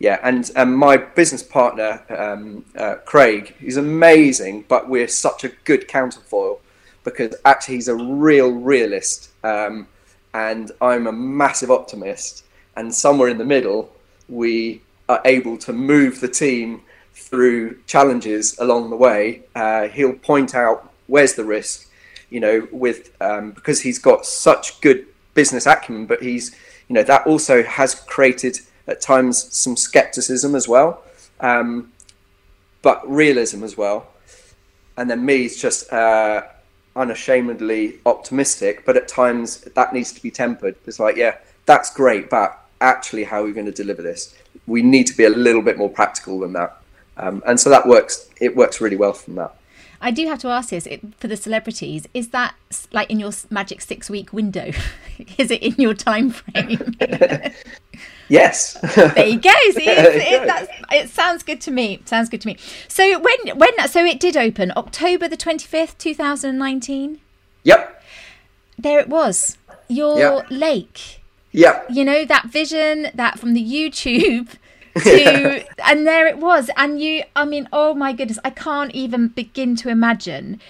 [0.00, 5.50] yeah, and and my business partner um, uh, Craig, he's amazing, but we're such a
[5.64, 6.60] good counterfoil
[7.04, 9.86] because actually he's a real realist, um,
[10.32, 13.92] and I'm a massive optimist, and somewhere in the middle
[14.28, 16.82] we are able to move the team
[17.12, 19.44] through challenges along the way.
[19.54, 21.90] Uh, he'll point out where's the risk,
[22.30, 26.56] you know, with um, because he's got such good business acumen, but he's
[26.88, 31.02] you know that also has created at times some skepticism as well,
[31.40, 31.92] um,
[32.82, 34.08] but realism as well.
[34.96, 36.44] And then me is just uh,
[36.94, 40.76] unashamedly optimistic, but at times that needs to be tempered.
[40.86, 44.36] It's like, yeah, that's great, but actually, how are we going to deliver this?
[44.66, 46.80] we need to be a little bit more practical than that.
[47.16, 48.28] Um, and so that works.
[48.40, 49.54] It works really well from that.
[50.04, 50.86] I do have to ask this
[51.16, 52.54] for the celebrities: is that
[52.92, 54.70] like in your magic six-week window?
[55.38, 56.94] is it in your time frame?
[58.28, 58.74] yes.
[58.94, 59.50] there you go.
[59.70, 62.02] See, it, it, sounds good to me.
[62.04, 62.58] sounds good to me.
[62.86, 67.20] So when when so it did open October the twenty fifth, two thousand and nineteen.
[67.62, 68.02] Yep.
[68.76, 69.56] There it was.
[69.88, 70.46] Your yep.
[70.50, 71.24] lake
[71.54, 71.84] yeah.
[71.88, 74.48] You know, that vision that from the YouTube
[75.02, 76.70] to and there it was.
[76.76, 80.60] And you I mean oh my goodness I can't even begin to imagine.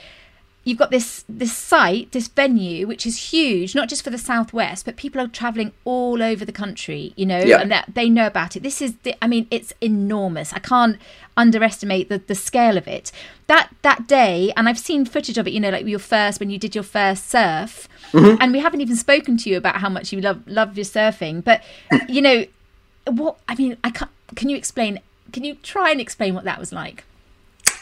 [0.66, 4.86] You've got this this site this venue which is huge not just for the southwest
[4.86, 7.60] but people are traveling all over the country you know yeah.
[7.60, 8.62] and that they know about it.
[8.62, 10.54] This is the, i mean it's enormous.
[10.54, 10.96] I can't
[11.36, 13.12] underestimate the, the scale of it.
[13.46, 16.48] That that day and i've seen footage of it you know like your first when
[16.48, 17.88] you did your first surf.
[18.12, 18.40] Mm-hmm.
[18.40, 21.44] and we haven't even spoken to you about how much you love love your surfing
[21.44, 21.62] but
[22.08, 22.46] you know
[23.06, 25.00] what i mean i can't can you explain
[25.32, 27.04] can you try and explain what that was like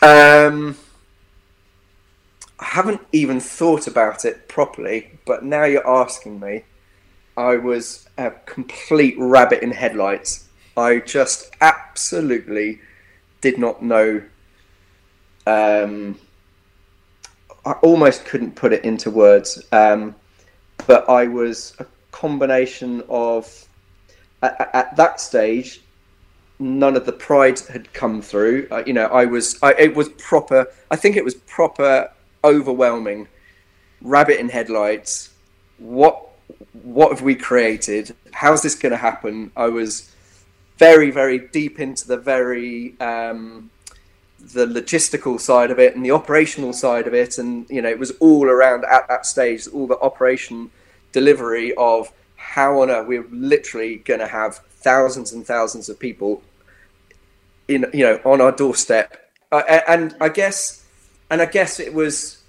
[0.02, 0.76] um
[2.62, 6.62] I haven't even thought about it properly, but now you're asking me.
[7.36, 10.46] I was a complete rabbit in headlights.
[10.76, 12.80] I just absolutely
[13.40, 14.22] did not know.
[15.44, 16.20] Um,
[17.66, 20.14] I almost couldn't put it into words, um,
[20.86, 23.66] but I was a combination of.
[24.42, 25.82] At, at, that stage,
[26.58, 28.68] none of the pride had come through.
[28.70, 29.58] Uh, you know, I was.
[29.62, 30.66] I, it was proper.
[30.90, 32.10] I think it was proper
[32.44, 33.28] overwhelming,
[34.00, 35.30] rabbit in headlights.
[35.78, 36.28] What
[36.82, 38.14] what have we created?
[38.32, 39.52] How's this going to happen?
[39.56, 40.10] I was
[40.78, 43.70] very very deep into the very um,
[44.40, 47.98] the logistical side of it and the operational side of it, and you know it
[47.98, 50.70] was all around at that stage, all the operation
[51.12, 52.10] delivery of
[52.52, 56.42] how on earth we're literally going to have thousands and thousands of people
[57.66, 60.84] in you know on our doorstep, uh, and I guess
[61.30, 62.42] and I guess it was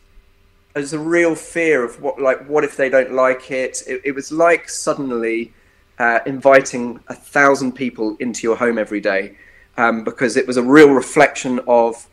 [0.76, 3.82] as a real fear of what like what if they don't like it.
[3.88, 5.54] It, it was like suddenly
[6.00, 9.38] uh, inviting a thousand people into your home every day
[9.78, 12.10] um, because it was a real reflection of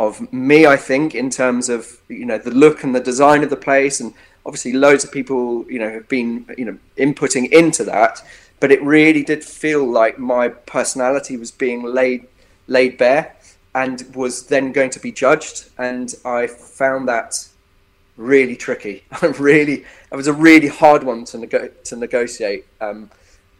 [0.00, 0.64] of me.
[0.64, 4.00] I think in terms of you know the look and the design of the place,
[4.00, 4.14] and
[4.48, 8.22] obviously loads of people you know have been you know inputting into that.
[8.60, 12.26] But it really did feel like my personality was being laid
[12.66, 13.36] laid bare
[13.74, 15.68] and was then going to be judged.
[15.78, 17.46] And I found that
[18.16, 19.04] really tricky.
[19.38, 23.10] really, it was a really hard one to, to negotiate um,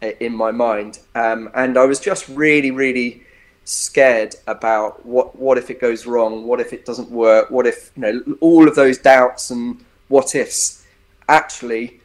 [0.01, 0.99] in my mind.
[1.15, 3.23] Um, and I was just really, really
[3.63, 7.91] scared about what what if it goes wrong, what if it doesn't work, what if
[7.95, 10.78] you know all of those doubts and what ifs.
[11.29, 12.01] Actually,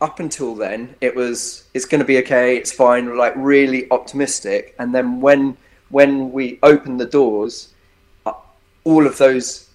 [0.00, 4.74] up until then, it was it's going to be okay, it's fine, like really optimistic.
[4.78, 5.56] And then when
[5.90, 7.74] when we opened the doors,
[8.24, 8.32] uh,
[8.84, 9.68] all of those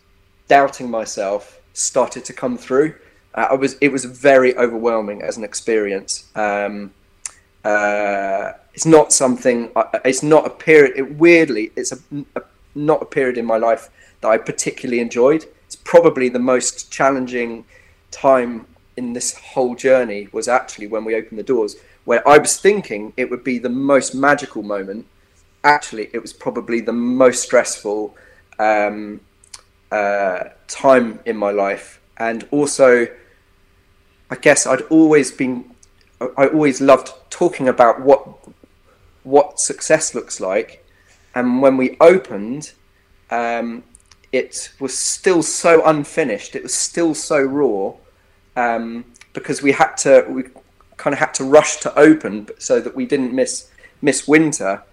[0.47, 2.95] doubting myself started to come through.
[3.35, 6.29] Uh, I was it was very overwhelming as an experience.
[6.35, 6.91] Um,
[7.63, 9.71] uh, it's not something.
[9.75, 10.93] Uh, it's not a period.
[10.97, 11.99] It, weirdly, it's a,
[12.35, 12.41] a,
[12.73, 13.89] not a period in my life
[14.21, 15.45] that I particularly enjoyed.
[15.67, 17.65] It's probably the most challenging
[18.15, 18.65] time
[18.97, 23.13] in this whole journey was actually when we opened the doors, where I was thinking
[23.17, 25.05] it would be the most magical moment.
[25.63, 28.15] Actually, it was probably the most stressful
[28.57, 29.19] um,
[29.91, 33.07] uh, time in my life, and also,
[34.29, 35.75] I guess I'd always been
[36.37, 38.21] I always loved talking about what
[39.23, 40.85] what success looks like.
[41.33, 42.71] And when we opened,
[43.29, 43.83] um,
[44.31, 46.55] it was still so unfinished.
[46.55, 47.93] It was still so raw
[48.55, 50.43] um, because we had to we
[50.97, 53.69] kind of had to rush to open so that we didn't miss
[54.01, 54.83] miss winter.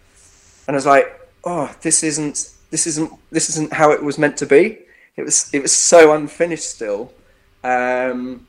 [0.66, 4.36] And I was like, oh, this isn't this isn't this isn't how it was meant
[4.38, 4.78] to be.
[5.16, 7.12] It was it was so unfinished still.
[7.64, 8.46] Um,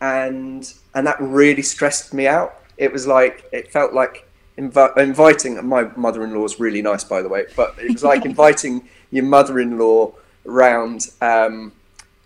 [0.00, 2.56] and and that really stressed me out.
[2.76, 5.64] It was like it felt like invi- inviting.
[5.66, 10.12] My mother-in-law is really nice, by the way, but it was like inviting your mother-in-law
[10.44, 11.72] round um,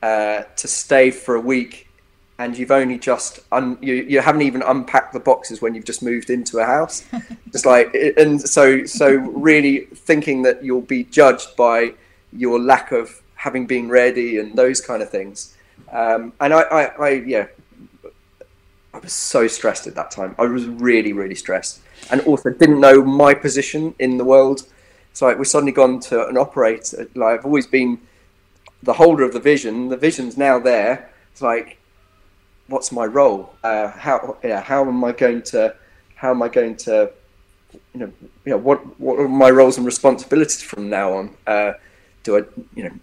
[0.03, 1.89] uh, to stay for a week,
[2.39, 6.03] and you've only just un- you you haven't even unpacked the boxes when you've just
[6.03, 7.05] moved into a house.
[7.53, 11.95] just like and so so really thinking that you'll be judged by
[12.33, 15.55] your lack of having been ready and those kind of things.
[15.93, 17.47] Um, and I, I, I, yeah,
[18.93, 20.35] I was so stressed at that time.
[20.39, 21.81] I was really, really stressed,
[22.11, 24.63] and also didn't know my position in the world.
[25.13, 27.09] So like, we suddenly gone to an operator.
[27.15, 28.01] Like I've always been
[28.83, 29.89] the holder of the vision.
[29.89, 31.11] The vision's now there.
[31.31, 31.79] It's like,
[32.69, 33.55] what's my role?
[33.63, 35.75] Uh, how how am I going to
[36.15, 37.11] how am I going to
[37.93, 38.13] you know
[38.45, 41.37] you know what what are my roles and responsibilities from now on?
[41.47, 41.73] Uh,
[42.23, 42.43] do I
[42.75, 42.95] you know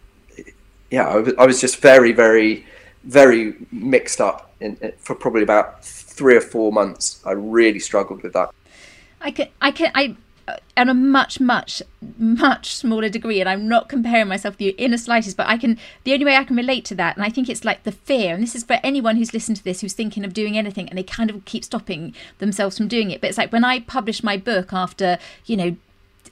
[0.90, 2.66] yeah I was, I was just very very
[3.04, 7.22] very mixed up in, in, for probably about three or four months.
[7.26, 8.52] I really struggled with that.
[9.22, 10.16] I can, I can, I,
[10.78, 11.82] on a much, much,
[12.18, 15.58] much smaller degree, and I'm not comparing myself with you in the slightest, but I
[15.58, 17.92] can, the only way I can relate to that, and I think it's like the
[17.92, 20.90] fear, and this is for anyone who's listened to this who's thinking of doing anything
[20.90, 23.22] and they kind of keep stopping themselves from doing it.
[23.22, 25.76] But it's like when I published my book after, you know,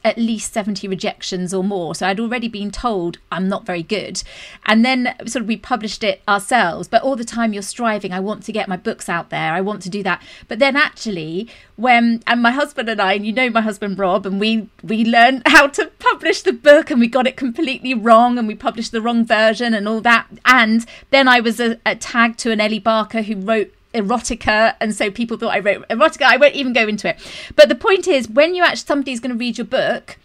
[0.03, 1.93] at least 70 rejections or more.
[1.93, 4.23] So I'd already been told I'm not very good.
[4.65, 6.87] And then sort of we published it ourselves.
[6.87, 9.53] But all the time you're striving, I want to get my books out there.
[9.53, 10.21] I want to do that.
[10.47, 14.25] But then actually, when and my husband and I, and you know my husband Rob,
[14.25, 18.37] and we we learned how to publish the book and we got it completely wrong
[18.37, 20.27] and we published the wrong version and all that.
[20.45, 24.93] And then I was a, a tagged to an Ellie Barker who wrote erotica and
[24.93, 27.19] so people thought i wrote erotica i won't even go into it.
[27.55, 30.17] But the point is when you actually somebody's going to read your book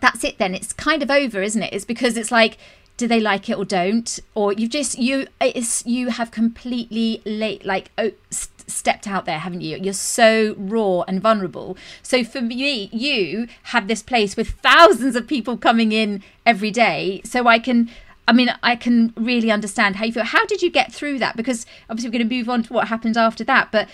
[0.00, 0.54] that's it then.
[0.54, 1.72] It's kind of over isn't it?
[1.72, 2.58] It's because it's like
[2.96, 4.18] do they like it or don't?
[4.34, 9.38] Or you've just you it's you have completely late like oh, st- stepped out there
[9.38, 9.76] haven't you?
[9.76, 11.76] You're so raw and vulnerable.
[12.02, 17.20] So for me you have this place with thousands of people coming in every day
[17.24, 17.90] so i can
[18.28, 20.24] I mean, I can really understand how you feel.
[20.24, 21.36] How did you get through that?
[21.36, 23.70] Because obviously we're going to move on to what happened after that.
[23.70, 23.88] But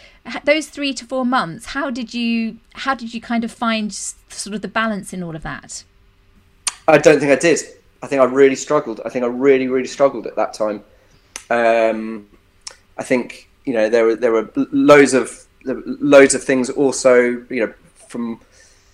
[0.45, 4.55] those three to four months, how did you how did you kind of find sort
[4.55, 5.85] of the balance in all of that?
[6.89, 7.61] I don't think I did.
[8.03, 9.01] I think I really struggled.
[9.05, 10.83] I think I really really struggled at that time.
[11.51, 12.29] Um,
[12.97, 17.67] I think you know there were there were loads of loads of things also you
[17.67, 17.73] know
[18.09, 18.41] from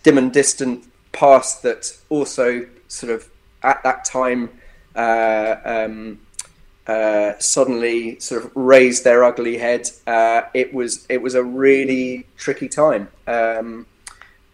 [0.03, 3.28] dim and distant past that also sort of
[3.62, 4.51] at that time
[4.99, 6.18] uh, um,
[6.88, 9.88] uh, suddenly sort of raised their ugly head.
[10.07, 13.86] Uh, it was it was a really tricky time, um,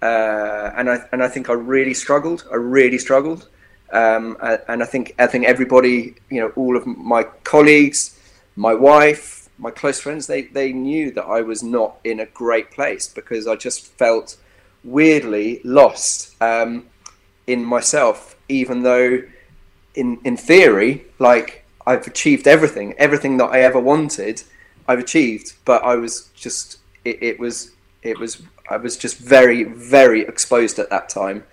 [0.03, 2.45] uh, and I and I think I really struggled.
[2.53, 3.49] I really struggled,
[3.93, 4.37] um,
[4.69, 8.21] and I think I think everybody, you know, all of my colleagues,
[8.55, 12.71] my wife, my close friends, they they knew that I was not in a great
[12.71, 14.37] place because I just felt
[14.83, 16.87] weirdly lost um,
[17.47, 19.23] in myself, even though
[19.95, 24.43] in in theory, like I've achieved everything, everything that I ever wanted,
[24.89, 25.55] I've achieved.
[25.65, 27.73] But I was just, it, it was,
[28.03, 31.45] it was, I was just very, very exposed at that time.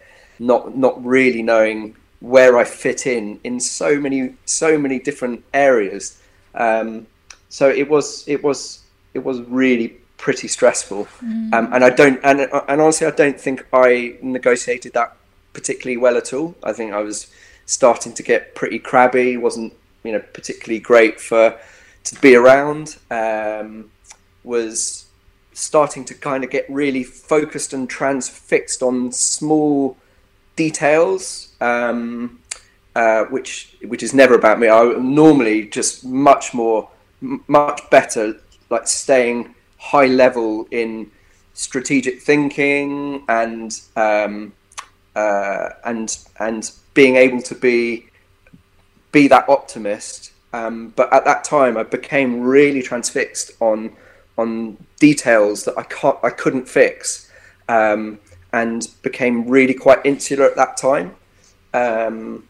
[0.41, 6.21] not not really knowing where I fit in in so many so many different areas.
[6.55, 7.07] Um,
[7.49, 8.81] so it was it was
[9.13, 11.53] it was really pretty stressful, mm.
[11.53, 15.15] um, and I don't and and honestly I don't think I negotiated that
[15.53, 16.55] particularly well at all.
[16.63, 17.27] I think I was
[17.71, 19.37] starting to get pretty crabby.
[19.37, 21.57] wasn't you know particularly great for
[22.03, 22.97] to be around.
[23.09, 23.91] Um,
[24.43, 25.05] was
[25.53, 29.97] starting to kind of get really focused and transfixed on small
[30.55, 32.39] details, um,
[32.95, 34.67] uh, which which is never about me.
[34.67, 36.89] I'm normally just much more,
[37.21, 41.11] m- much better, like staying high level in
[41.53, 44.53] strategic thinking and um,
[45.15, 48.07] uh, and and being able to be
[49.11, 50.31] be that optimist.
[50.53, 53.95] Um, but at that time, I became really transfixed on
[54.37, 57.29] on details that I can't, I couldn't fix,
[57.69, 58.19] um,
[58.53, 61.15] and became really quite insular at that time.
[61.73, 62.47] Um,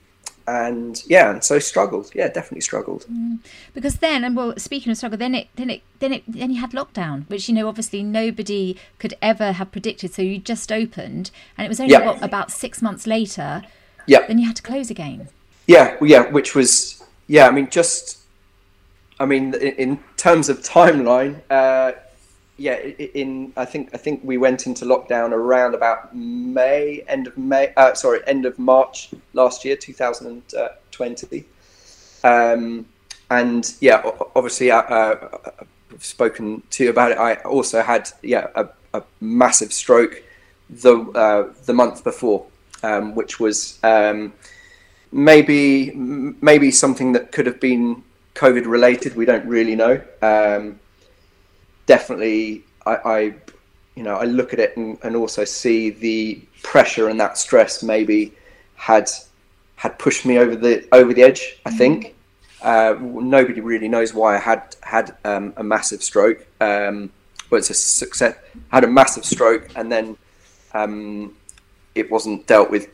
[0.48, 2.12] and yeah, and so struggled.
[2.14, 3.06] Yeah, definitely struggled.
[3.06, 3.40] Mm.
[3.74, 6.60] Because then, and well, speaking of struggle, then it, then it, then it, then you
[6.60, 10.14] had lockdown, which you know obviously nobody could ever have predicted.
[10.14, 13.62] So you just opened, and it was only what, about six months later.
[14.06, 14.26] Yeah.
[14.28, 15.28] Then you had to close again.
[15.68, 17.48] Yeah, well, yeah, which was yeah.
[17.48, 18.22] I mean, just
[19.20, 21.92] I mean, in, in terms of timeline, uh,
[22.58, 27.38] yeah, in I think I think we went into lockdown around about May, end of
[27.38, 31.46] May, uh, sorry, end of March last year, 2020.
[32.24, 32.86] Um,
[33.30, 34.02] and yeah,
[34.36, 35.40] obviously, uh, uh,
[35.94, 37.18] I've spoken to you about it.
[37.18, 40.24] I also had yeah a, a massive stroke
[40.70, 42.46] the uh, the month before,
[42.84, 44.34] um, which was um,
[45.12, 48.04] maybe maybe something that could have been
[48.36, 49.16] COVID related.
[49.16, 50.02] We don't really know.
[50.22, 50.80] Um,
[51.86, 53.20] definitely, I, I,
[53.96, 57.84] you know, I look at it and, and, also see the pressure and that stress
[57.84, 58.34] maybe
[58.76, 59.10] had
[59.76, 61.60] had pushed me over the over the edge.
[61.66, 61.78] I mm-hmm.
[61.78, 62.16] think
[62.62, 66.46] uh, nobody really knows why I had had um, a massive stroke.
[66.60, 67.12] Um,
[67.50, 68.36] but it's a success.
[68.72, 70.18] I had a massive stroke and then
[70.74, 71.36] um,
[71.96, 72.90] it wasn't dealt with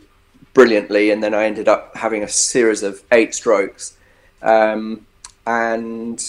[0.53, 3.97] brilliantly, and then I ended up having a series of eight strokes.
[4.41, 5.05] Um,
[5.45, 6.23] and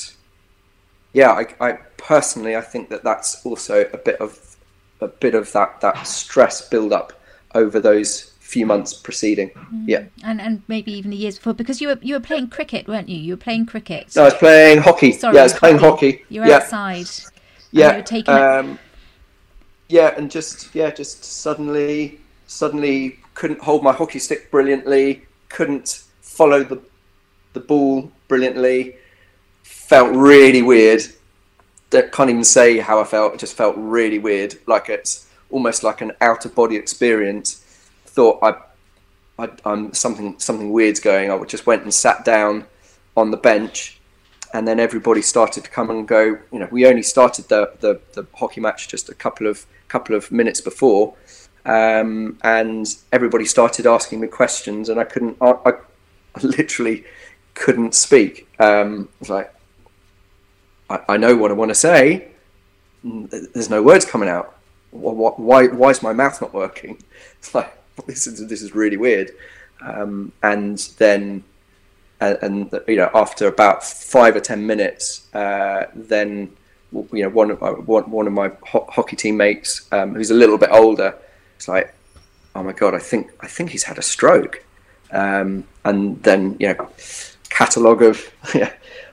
[1.12, 4.56] yeah, I, I, personally I think that that's also a bit of
[5.00, 7.12] a bit of that that stress build up
[7.54, 9.50] over those few months preceding.
[9.50, 9.84] Mm.
[9.86, 12.86] Yeah, and and maybe even the years before because you were you were playing cricket,
[12.88, 13.18] weren't you?
[13.18, 14.14] You were playing cricket.
[14.14, 15.12] No, I was playing hockey.
[15.12, 16.24] Sorry, yeah, I was playing hockey.
[16.28, 16.56] You were yeah.
[16.56, 17.06] outside.
[17.70, 17.90] Yeah.
[17.90, 18.78] You were taking um,
[19.88, 25.22] yeah, and just yeah, just suddenly suddenly couldn't hold my hockey stick brilliantly.
[25.48, 26.80] Couldn't follow the
[27.52, 28.96] the ball brilliantly
[29.62, 31.02] felt really weird.
[31.92, 33.32] I can't even say how I felt.
[33.32, 37.64] It just felt really weird, like it's almost like an out of body experience.
[38.04, 41.30] Thought I, I, I'm something something weird's going.
[41.30, 42.66] I just went and sat down
[43.16, 43.98] on the bench,
[44.52, 46.38] and then everybody started to come and go.
[46.52, 50.14] You know, we only started the the, the hockey match just a couple of couple
[50.14, 51.14] of minutes before,
[51.68, 55.36] um, and everybody started asking me questions, and I couldn't.
[55.40, 55.72] I, I
[56.42, 57.04] literally
[57.54, 58.48] couldn't speak.
[58.58, 59.54] Um, I like,
[60.88, 62.28] I, I know what I want to say.
[63.04, 64.56] There's no words coming out.
[64.90, 67.02] Why, why is my mouth not working?
[67.38, 67.72] It's like
[68.06, 69.30] this is this is really weird.
[69.80, 71.44] Um, and then,
[72.20, 76.50] and, and, you know, after about five or ten minutes, uh, then
[76.92, 80.34] you know one of my, one, one of my ho- hockey teammates, um, who's a
[80.34, 81.14] little bit older,
[81.58, 81.92] it's like,
[82.54, 84.64] oh my god, I think I think he's had a stroke.
[85.10, 86.88] Um, and then you know,
[87.50, 88.72] catalogue of yeah,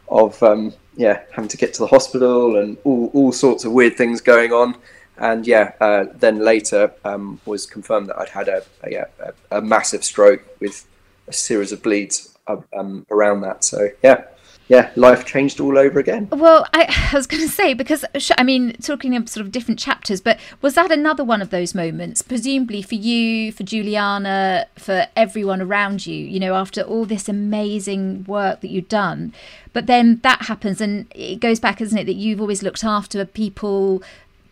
[0.10, 3.98] of um, yeah, having to get to the hospital and all, all sorts of weird
[3.98, 4.78] things going on.
[5.18, 10.04] And yeah, uh, then later um, was confirmed that I'd had a, a, a, massive
[10.04, 10.86] stroke with
[11.28, 13.64] a series of bleeds uh, um, around that.
[13.64, 14.26] So yeah,
[14.68, 16.28] yeah, life changed all over again.
[16.32, 18.04] Well, I, I was going to say because
[18.38, 21.76] I mean, talking of sort of different chapters, but was that another one of those
[21.76, 22.22] moments?
[22.22, 26.16] Presumably for you, for Juliana, for everyone around you.
[26.16, 29.34] You know, after all this amazing work that you've done,
[29.74, 33.24] but then that happens, and it goes back, isn't it, that you've always looked after
[33.26, 34.02] people.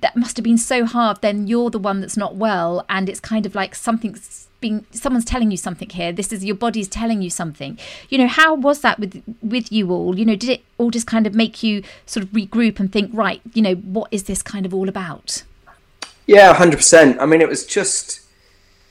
[0.01, 1.21] That must have been so hard.
[1.21, 5.25] Then you're the one that's not well, and it's kind of like something's being someone's
[5.25, 6.11] telling you something here.
[6.13, 7.77] This is your body's telling you something.
[8.09, 10.17] You know how was that with with you all?
[10.17, 13.11] You know did it all just kind of make you sort of regroup and think
[13.13, 15.43] right you know what is this kind of all about?
[16.25, 18.21] Yeah 100% i mean it was just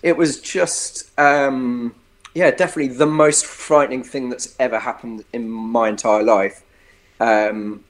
[0.02, 1.94] it was just um
[2.34, 6.62] yeah definitely the most frightening thing that's ever happened in my entire life.
[7.20, 7.84] Um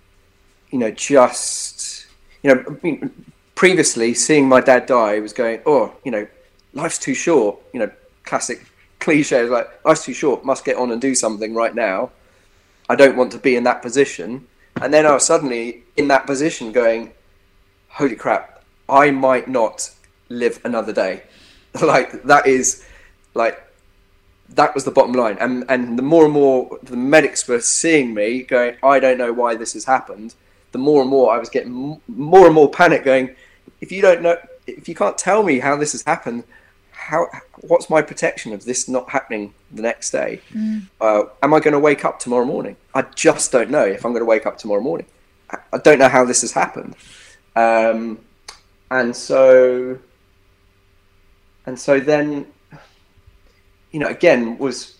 [0.71, 2.07] you know just
[2.43, 3.25] you know I mean,
[3.55, 6.27] previously seeing my dad die was going oh you know
[6.75, 7.59] life's too short.
[7.73, 7.91] You know,
[8.25, 8.67] classic
[8.99, 12.11] cliche is like life's too short, must get on and do something right now.
[12.89, 14.47] I don't want to be in that position.
[14.81, 17.13] And then I was suddenly in that position going,
[17.89, 19.91] holy crap, I might not
[20.29, 21.23] live another day.
[21.83, 22.85] like that is
[23.35, 23.63] like
[24.51, 25.37] that was the bottom line.
[25.41, 29.33] And and the more and more the medics were seeing me going, I don't know
[29.33, 30.35] why this has happened.
[30.73, 33.35] The more and more I was getting more and more panic, going,
[33.81, 36.45] if you don't know, if you can't tell me how this has happened,
[37.09, 37.27] how
[37.61, 40.41] what's my protection of this not happening the next day?
[40.53, 40.87] Mm.
[41.01, 42.77] Uh, am I going to wake up tomorrow morning?
[42.95, 45.07] I just don't know if I'm going to wake up tomorrow morning.
[45.51, 46.95] I don't know how this has happened,
[47.57, 48.19] um,
[48.91, 49.99] and so
[51.67, 52.47] and so then
[53.91, 54.97] you know again was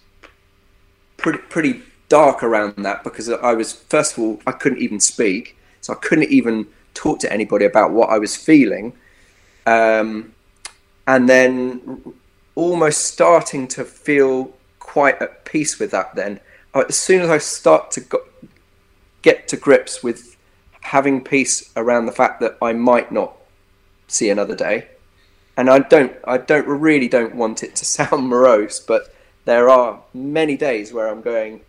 [1.17, 5.57] pretty pretty dark around that because I was first of all I couldn't even speak,
[5.81, 8.93] so I couldn't even talk to anybody about what I was feeling.
[9.65, 10.35] Um,
[11.07, 12.15] and then
[12.55, 16.41] almost starting to feel quite at peace with that then.
[16.75, 18.19] Uh, as soon as i start to go,
[19.23, 20.37] get to grips with
[20.81, 23.37] having peace around the fact that i might not
[24.09, 24.87] see another day
[25.57, 30.01] and i don't i don't really don't want it to sound morose but there are
[30.15, 31.61] many days where i'm going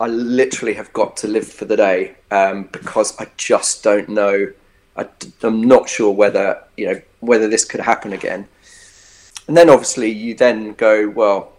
[0.00, 4.52] i literally have got to live for the day um, because i just don't know.
[4.96, 5.08] I,
[5.42, 8.48] am not sure whether you know whether this could happen again.
[9.46, 11.52] And then obviously you then go well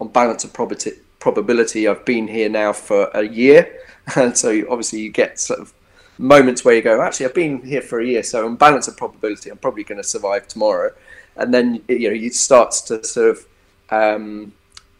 [0.00, 1.88] on balance of probability.
[1.88, 3.80] I've been here now for a year,
[4.16, 5.72] and so obviously you get sort of
[6.18, 8.96] moments where you go, actually, I've been here for a year, so on balance of
[8.96, 10.92] probability, I'm probably going to survive tomorrow.
[11.36, 13.46] And then you know you start to sort of
[13.90, 14.52] um,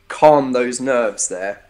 [0.06, 1.64] calm those nerves there.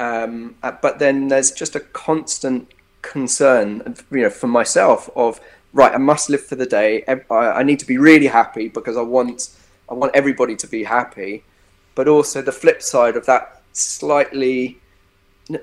[0.00, 2.68] Um, uh, but then there's just a constant
[3.02, 5.40] concern, you know, for myself of
[5.72, 7.04] right, I must live for the day.
[7.30, 9.50] I need to be really happy because I want
[9.88, 11.44] I want everybody to be happy.
[11.94, 14.78] But also the flip side of that slightly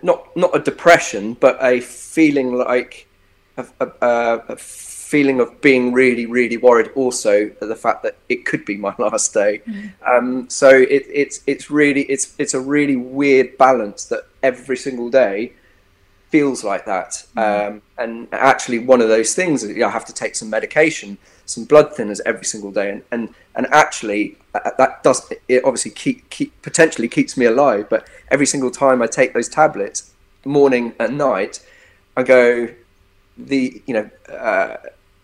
[0.03, 3.07] not not a depression, but a feeling like
[3.57, 6.91] a, a, a feeling of being really really worried.
[6.95, 9.62] Also the fact that it could be my last day.
[9.68, 9.91] Mm.
[10.07, 15.10] Um, so it, it's it's really it's it's a really weird balance that every single
[15.10, 15.53] day
[16.30, 17.25] feels like that.
[17.36, 17.67] Mm.
[17.67, 20.49] Um, and actually, one of those things is you know, I have to take some
[20.49, 25.63] medication, some blood thinners every single day, and and, and actually uh, that does it
[25.63, 27.88] obviously keep, keep potentially keeps me alive.
[27.89, 30.13] But every single time I take those tablets,
[30.45, 31.65] morning and night,
[32.15, 32.69] I go
[33.38, 34.77] the you know uh,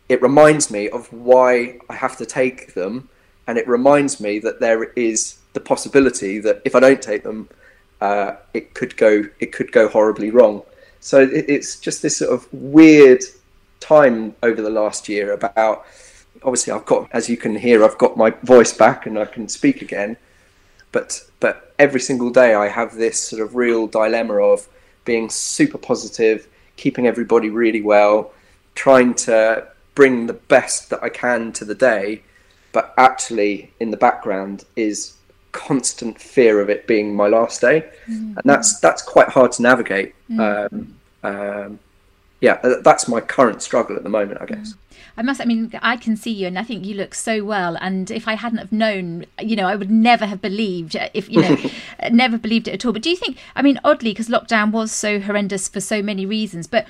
[0.09, 3.09] it reminds me of why I have to take them,
[3.47, 7.49] and it reminds me that there is the possibility that if I don't take them,
[8.01, 10.63] uh, it could go it could go horribly wrong.
[11.05, 13.23] So it, it's just this sort of weird
[13.79, 15.85] time over the last year about
[16.41, 19.47] obviously I've got as you can hear I've got my voice back and I can
[19.47, 20.17] speak again
[20.91, 24.67] but but every single day I have this sort of real dilemma of
[25.03, 28.33] being super positive keeping everybody really well
[28.73, 32.23] trying to bring the best that I can to the day
[32.71, 35.14] but actually in the background is
[35.55, 38.37] constant fear of it being my last day, mm-hmm.
[38.37, 40.13] and that's that's quite hard to navigate.
[40.29, 40.75] Mm-hmm.
[40.75, 41.79] Um, um,
[42.41, 44.73] yeah, that's my current struggle at the moment, I guess.
[44.73, 44.77] Mm.
[45.17, 45.41] I must.
[45.41, 47.77] I mean, I can see you, and I think you look so well.
[47.79, 50.95] And if I hadn't have known, you know, I would never have believed.
[51.13, 51.57] If you know,
[52.11, 52.91] never believed it at all.
[52.91, 53.37] But do you think?
[53.55, 56.85] I mean, oddly, because lockdown was so horrendous for so many reasons, but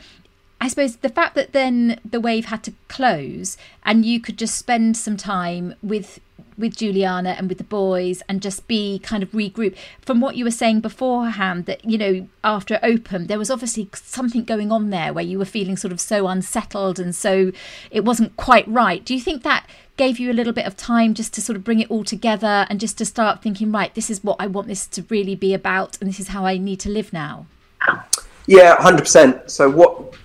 [0.66, 4.58] I suppose the fact that then the wave had to close and you could just
[4.58, 6.20] spend some time with
[6.58, 9.76] with Juliana and with the boys and just be kind of regroup.
[10.02, 14.44] From what you were saying beforehand, that you know after Open, there was obviously something
[14.44, 17.52] going on there where you were feeling sort of so unsettled and so
[17.92, 19.06] it wasn't quite right.
[19.06, 21.64] Do you think that gave you a little bit of time just to sort of
[21.64, 24.68] bring it all together and just to start thinking, right, this is what I want
[24.68, 27.46] this to really be about, and this is how I need to live now?
[28.48, 29.52] Yeah, hundred percent.
[29.52, 30.16] So what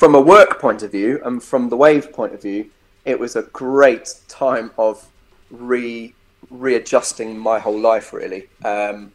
[0.00, 2.70] from a work point of view and from the wave point of view,
[3.04, 5.06] it was a great time of
[5.50, 6.14] re
[6.48, 8.14] readjusting my whole life.
[8.14, 9.12] Really, um,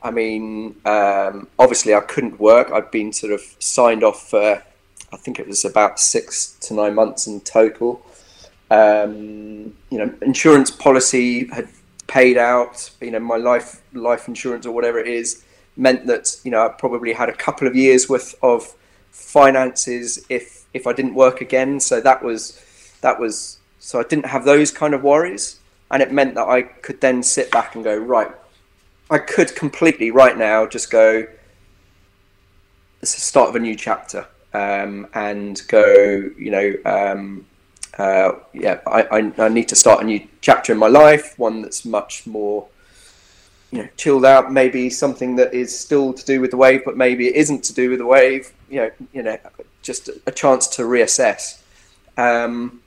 [0.00, 2.70] I mean, um, obviously, I couldn't work.
[2.70, 4.62] I'd been sort of signed off for,
[5.12, 8.00] I think it was about six to nine months in total.
[8.70, 11.68] Um, you know, insurance policy had
[12.06, 12.88] paid out.
[13.00, 15.44] You know, my life life insurance or whatever it is
[15.76, 18.76] meant that you know I probably had a couple of years worth of
[19.10, 21.80] finances if if I didn't work again.
[21.80, 22.60] So that was
[23.00, 25.58] that was so I didn't have those kind of worries,
[25.90, 28.30] and it meant that I could then sit back and go right.
[29.10, 31.26] I could completely right now just go.
[33.02, 36.30] It's the start of a new chapter, um, and go.
[36.38, 37.46] You know, um,
[37.98, 41.62] uh, yeah, I, I, I, need to start a new chapter in my life, one
[41.62, 42.66] that's much more,
[43.70, 44.52] you know, chilled out.
[44.52, 47.74] Maybe something that is still to do with the wave, but maybe it isn't to
[47.74, 48.52] do with the wave.
[48.70, 49.36] You know, you know,
[49.82, 51.60] just a chance to reassess.
[52.16, 52.80] Um,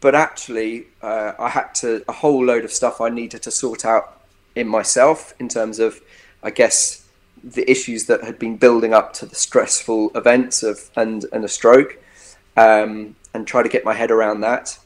[0.00, 3.84] but actually, uh, I had to a whole load of stuff I needed to sort
[3.84, 4.20] out
[4.54, 6.00] in myself in terms of,
[6.42, 7.06] I guess,
[7.42, 11.48] the issues that had been building up to the stressful events of and and a
[11.48, 11.98] stroke,
[12.56, 14.78] um, and try to get my head around that.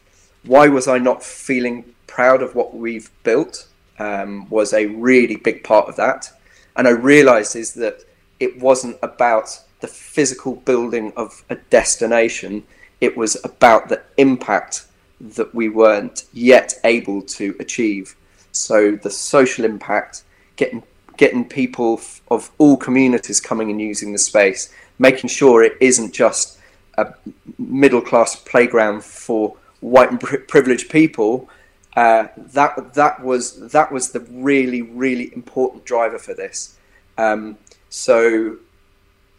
[0.45, 3.67] Why was I not feeling proud of what we've built?
[3.99, 6.31] Um, was a really big part of that,
[6.77, 8.05] and I realised is that
[8.39, 12.65] it wasn't about the physical building of a destination.
[13.01, 14.87] It was about the impact
[15.21, 18.17] that we weren't yet able to achieve.
[18.51, 20.25] So the social impact,
[20.57, 20.83] getting
[21.17, 24.63] getting people of all communities coming and using the space,
[24.99, 26.59] making sure it isn't just
[26.99, 27.15] a
[27.59, 31.49] middle class playground for white and privileged people.
[31.95, 34.21] Uh, that that was that was the
[34.51, 36.77] really really important driver for this.
[37.17, 37.57] Um,
[37.89, 38.59] so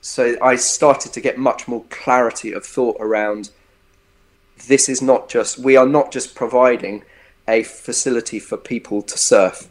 [0.07, 3.49] so I started to get much more clarity of thought around
[4.67, 7.03] this is not just we are not just providing
[7.47, 9.69] a facility for people to surf.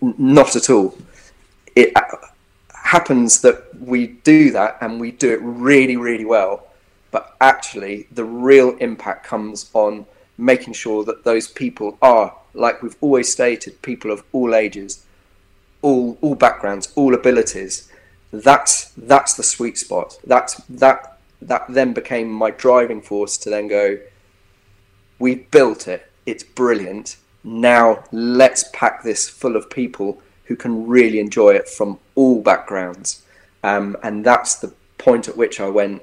[0.00, 0.98] Not at all.
[1.76, 2.02] It uh,
[2.74, 6.66] happens that we do that and we do it really really well
[7.10, 10.06] but actually the real impact comes on
[10.36, 15.04] making sure that those people are like we've always stated people of all ages
[15.82, 17.88] all all backgrounds all abilities
[18.30, 23.68] that's that's the sweet spot that's that that then became my driving force to then
[23.68, 23.98] go
[25.18, 26.10] we built it.
[26.26, 27.16] It's brilliant.
[27.44, 33.22] Now let's pack this full of people who can really enjoy it from all backgrounds.
[33.62, 36.02] Um, and that's the point at which I went,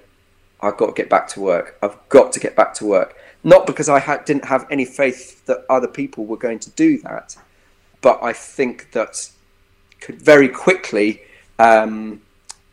[0.61, 1.78] I've got to get back to work.
[1.82, 3.15] I've got to get back to work.
[3.43, 6.97] Not because I ha- didn't have any faith that other people were going to do
[6.99, 7.36] that,
[8.01, 9.30] but I think that
[9.99, 11.21] could very quickly
[11.60, 12.22] um,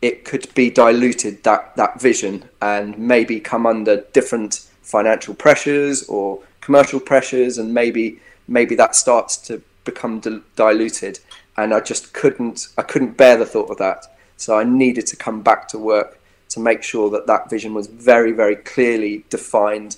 [0.01, 6.39] it could be diluted that that vision and maybe come under different financial pressures or
[6.61, 10.21] commercial pressures, and maybe maybe that starts to become
[10.55, 11.19] diluted.
[11.55, 14.05] And I just couldn't I couldn't bear the thought of that.
[14.37, 16.19] So I needed to come back to work
[16.49, 19.97] to make sure that that vision was very very clearly defined.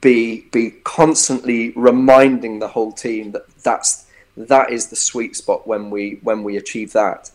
[0.00, 5.90] Be be constantly reminding the whole team that that's that is the sweet spot when
[5.90, 7.30] we when we achieve that,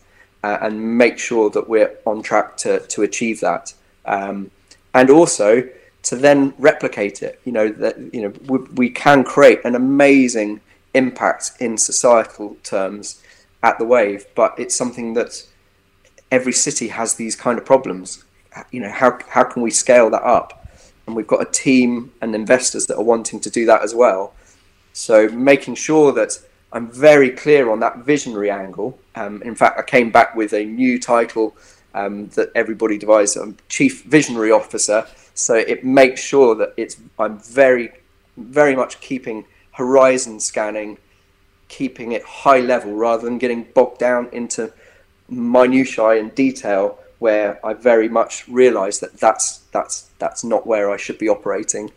[0.46, 3.74] uh, and make sure that we're on track to to achieve that.
[4.04, 4.50] Um,
[4.94, 5.68] and also
[6.04, 7.40] to then replicate it.
[7.44, 10.60] You know that you know we, we can create an amazing
[10.94, 13.20] impact in societal terms
[13.62, 15.32] at the wave, but it's something that
[16.30, 18.24] every city has these kind of problems.
[18.70, 20.48] You know how how can we scale that up?
[21.06, 24.34] And we've got a team and investors that are wanting to do that as well.
[24.92, 26.32] So making sure that
[26.72, 28.98] I'm very clear on that visionary angle.
[29.14, 31.56] Um, in fact, I came back with a new title
[31.94, 33.38] um, that everybody devised:
[33.68, 35.06] Chief Visionary Officer
[35.36, 37.92] so it makes sure that it's I'm very,
[38.38, 40.96] very much keeping horizon scanning,
[41.68, 44.72] keeping it high level rather than getting bogged down into
[45.28, 50.96] minutiae and detail where I very much realise that that's that's that's not where I
[50.96, 51.90] should be operating,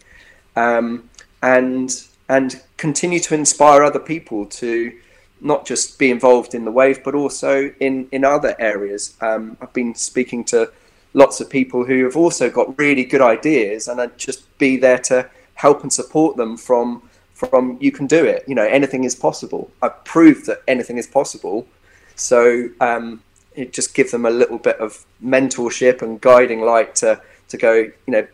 [0.58, 1.10] um,
[1.42, 1.90] and
[2.30, 4.94] and continue to inspire other people to
[5.42, 9.18] not just be involved in the wave but also in in other areas.
[9.20, 10.72] Um, I've been speaking to
[11.14, 15.00] lots of people who have also got really good ideas and I'd just be there
[15.00, 17.02] to help and support them from
[17.34, 18.44] from you can do it.
[18.48, 19.72] You know anything is possible.
[19.82, 21.68] I've proved that anything is possible.
[22.16, 23.24] So um,
[23.56, 27.74] it just give them a little bit of mentorship and guiding light to to go
[27.74, 28.28] you know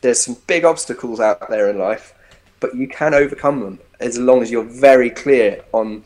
[0.00, 2.14] there's some big obstacles out there in life
[2.62, 6.02] but you can overcome them as long as you're very clear on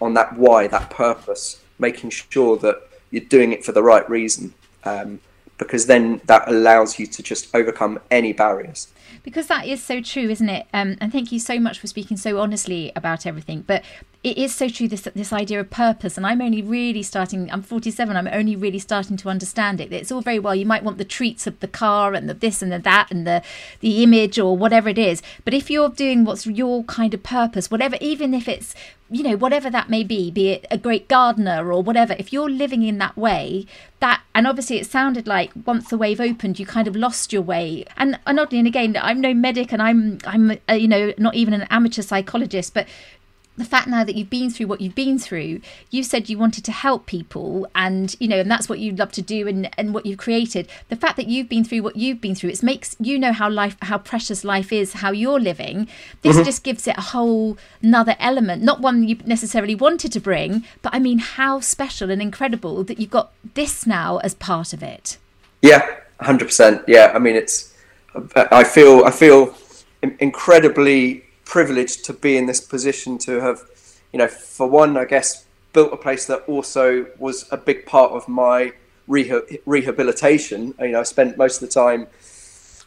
[0.00, 2.76] on that why that purpose making sure that
[3.10, 4.54] you're doing it for the right reason
[4.84, 5.20] um,
[5.58, 8.88] because then that allows you to just overcome any barriers.
[9.22, 10.66] Because that is so true, isn't it?
[10.72, 13.62] Um, and thank you so much for speaking so honestly about everything.
[13.66, 13.84] But
[14.22, 17.50] it is so true this this idea of purpose, and I'm only really starting.
[17.52, 18.16] I'm 47.
[18.16, 19.92] I'm only really starting to understand it.
[19.92, 20.54] It's all very well.
[20.54, 23.26] You might want the treats of the car and the this and the that and
[23.26, 23.42] the
[23.80, 25.22] the image or whatever it is.
[25.44, 28.74] But if you're doing what's your kind of purpose, whatever, even if it's
[29.08, 32.50] you know, whatever that may be, be it a great gardener or whatever, if you're
[32.50, 33.66] living in that way,
[34.00, 37.42] that, and obviously it sounded like once the wave opened, you kind of lost your
[37.42, 37.84] way.
[37.96, 41.34] And, and oddly, and again, I'm no medic and I'm, I'm, uh, you know, not
[41.34, 42.86] even an amateur psychologist, but
[43.56, 46.64] the fact now that you've been through what you've been through, you said you wanted
[46.64, 49.94] to help people and you know, and that's what you'd love to do and, and
[49.94, 50.68] what you've created.
[50.88, 53.48] The fact that you've been through what you've been through, it makes you know how
[53.48, 55.88] life how precious life is, how you're living.
[56.22, 56.44] This mm-hmm.
[56.44, 60.94] just gives it a whole another element, not one you necessarily wanted to bring, but
[60.94, 65.18] I mean how special and incredible that you've got this now as part of it.
[65.62, 65.86] Yeah,
[66.20, 66.82] hundred percent.
[66.86, 67.12] Yeah.
[67.14, 67.74] I mean it's
[68.34, 69.54] I feel I feel
[70.20, 73.62] incredibly privileged to be in this position to have,
[74.12, 78.12] you know, for one, I guess, built a place that also was a big part
[78.12, 78.72] of my
[79.08, 80.74] reha- rehabilitation.
[80.78, 82.08] You know, I spent most of the time.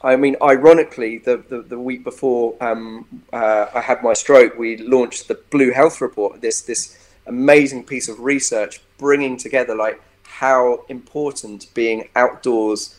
[0.01, 4.77] I mean, ironically, the, the, the week before um, uh, I had my stroke, we
[4.77, 6.41] launched the Blue Health Report.
[6.41, 12.97] This this amazing piece of research bringing together like how important being outdoors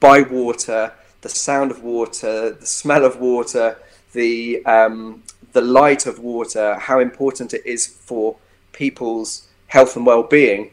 [0.00, 3.76] by water, the sound of water, the smell of water,
[4.18, 8.36] the um, the light of water, how important it is for
[8.72, 10.70] people's health and well-being.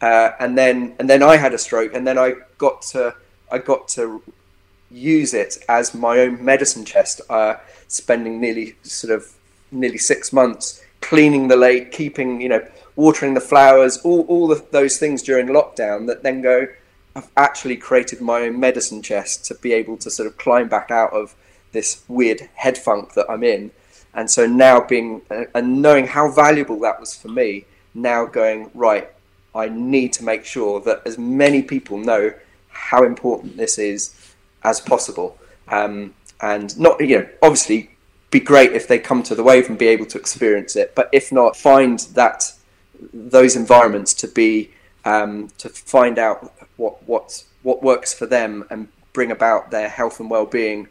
[0.00, 3.14] Uh, and then and then I had a stroke, and then I got to
[3.52, 4.22] I got to
[4.90, 7.54] use it as my own medicine chest, uh,
[7.88, 9.22] spending nearly sort of
[9.70, 12.62] nearly six months cleaning the lake, keeping you know
[12.96, 16.06] watering the flowers, all all of those things during lockdown.
[16.06, 16.68] That then go.
[17.16, 20.92] I've actually created my own medicine chest to be able to sort of climb back
[20.92, 21.34] out of
[21.72, 23.70] this weird head funk that I'm in.
[24.14, 25.22] And so now being
[25.54, 29.08] and knowing how valuable that was for me, now going right,
[29.54, 32.32] I need to make sure that as many people know
[32.68, 34.14] how important this is
[34.62, 35.38] as possible.
[35.68, 37.90] Um, and not, you know, obviously
[38.30, 41.08] be great if they come to the wave and be able to experience it, but
[41.12, 42.52] if not, find that
[43.12, 44.70] those environments to be
[45.04, 50.20] um, to find out what what what works for them and bring about their health
[50.20, 50.88] and well-being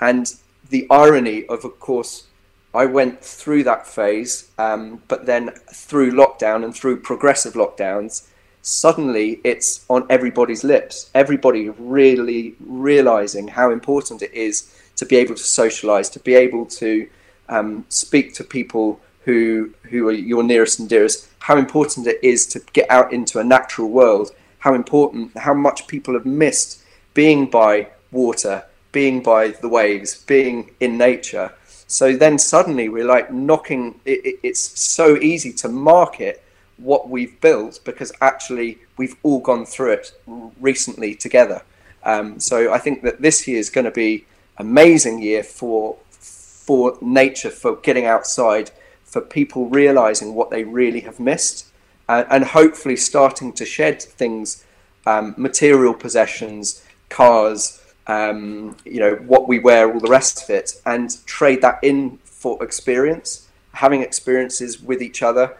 [0.00, 0.34] and
[0.70, 2.26] the irony of, of course,
[2.74, 8.28] I went through that phase, um, but then through lockdown and through progressive lockdowns,
[8.62, 11.10] suddenly it's on everybody's lips.
[11.14, 16.66] Everybody really realizing how important it is to be able to socialize, to be able
[16.66, 17.08] to
[17.48, 21.28] um, speak to people who who are your nearest and dearest.
[21.40, 24.30] How important it is to get out into a natural world.
[24.58, 26.82] How important, how much people have missed
[27.14, 31.52] being by water, being by the waves, being in nature.
[31.86, 34.00] So then suddenly we're like knocking.
[34.04, 36.42] It, it, it's so easy to market
[36.76, 40.12] what we've built because actually we've all gone through it
[40.60, 41.62] recently together.
[42.04, 44.26] Um, so I think that this year is going to be
[44.58, 48.70] amazing year for for nature, for getting outside,
[49.02, 51.66] for people realizing what they really have missed,
[52.10, 54.66] uh, and hopefully starting to shed things,
[55.06, 60.80] um, material possessions, cars, um, you know, what we wear, all the rest of it,
[60.84, 65.56] and trade that in for experience, having experiences with each other,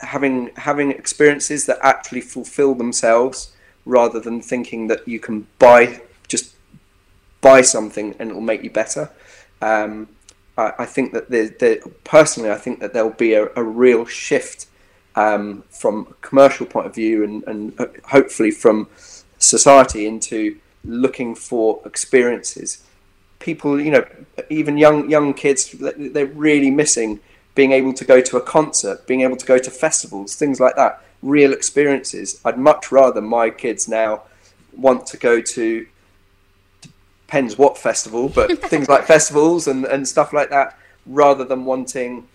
[0.00, 3.52] having having experiences that actually fulfill themselves,
[3.86, 6.54] rather than thinking that you can buy just
[7.40, 9.10] buy something and it will make you better.
[9.60, 10.08] Um,
[10.58, 14.66] I, I, think that the, personally, I think that there'll be a, a real shift
[15.14, 18.88] um, from a commercial point of view and, and hopefully from
[19.38, 22.84] society into looking for experiences.
[23.38, 24.06] People, you know,
[24.50, 27.20] even young young kids, they're really missing
[27.54, 30.76] being able to go to a concert, being able to go to festivals, things like
[30.76, 31.02] that.
[31.22, 32.40] Real experiences.
[32.44, 34.22] I'd much rather my kids now
[34.76, 35.86] want to go to
[37.32, 42.28] depends what festival, but things like festivals and, and stuff like that, rather than wanting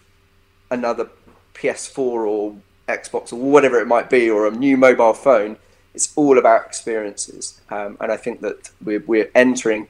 [0.71, 1.09] another
[1.53, 2.55] PS4 or
[2.87, 5.57] Xbox or whatever it might be, or a new mobile phone
[5.97, 9.87] it's all about experiences, um, and I think that we're, we're entering,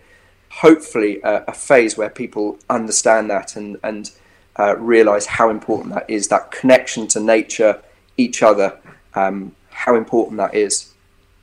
[0.50, 4.10] hopefully, a, a, phase where people understand that and and
[4.58, 6.30] uh, realize how important that is.
[6.30, 7.82] That connection to nature,
[8.16, 8.80] each other,
[9.16, 10.94] um, how important that is.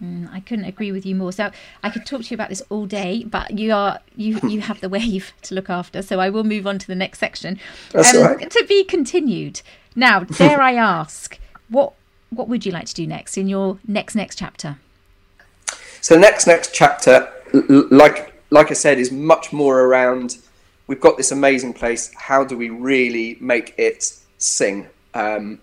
[0.02, 1.30] Mm, I couldn't agree with you more.
[1.30, 1.50] So
[1.82, 4.80] I could talk to you about this all day, but you are you you have
[4.80, 6.00] the wave to look after.
[6.00, 7.60] So I will move on to the next section.
[7.92, 8.50] That's um, right.
[8.50, 9.60] To be continued.
[9.94, 11.38] Now, dare I ask,
[11.68, 11.92] what
[12.30, 14.78] what would you like to do next in your next next chapter?
[16.00, 20.38] So next next chapter, like like I said, is much more around.
[20.86, 22.12] We've got this amazing place.
[22.14, 24.86] How do we really make it sing?
[25.14, 25.60] Um,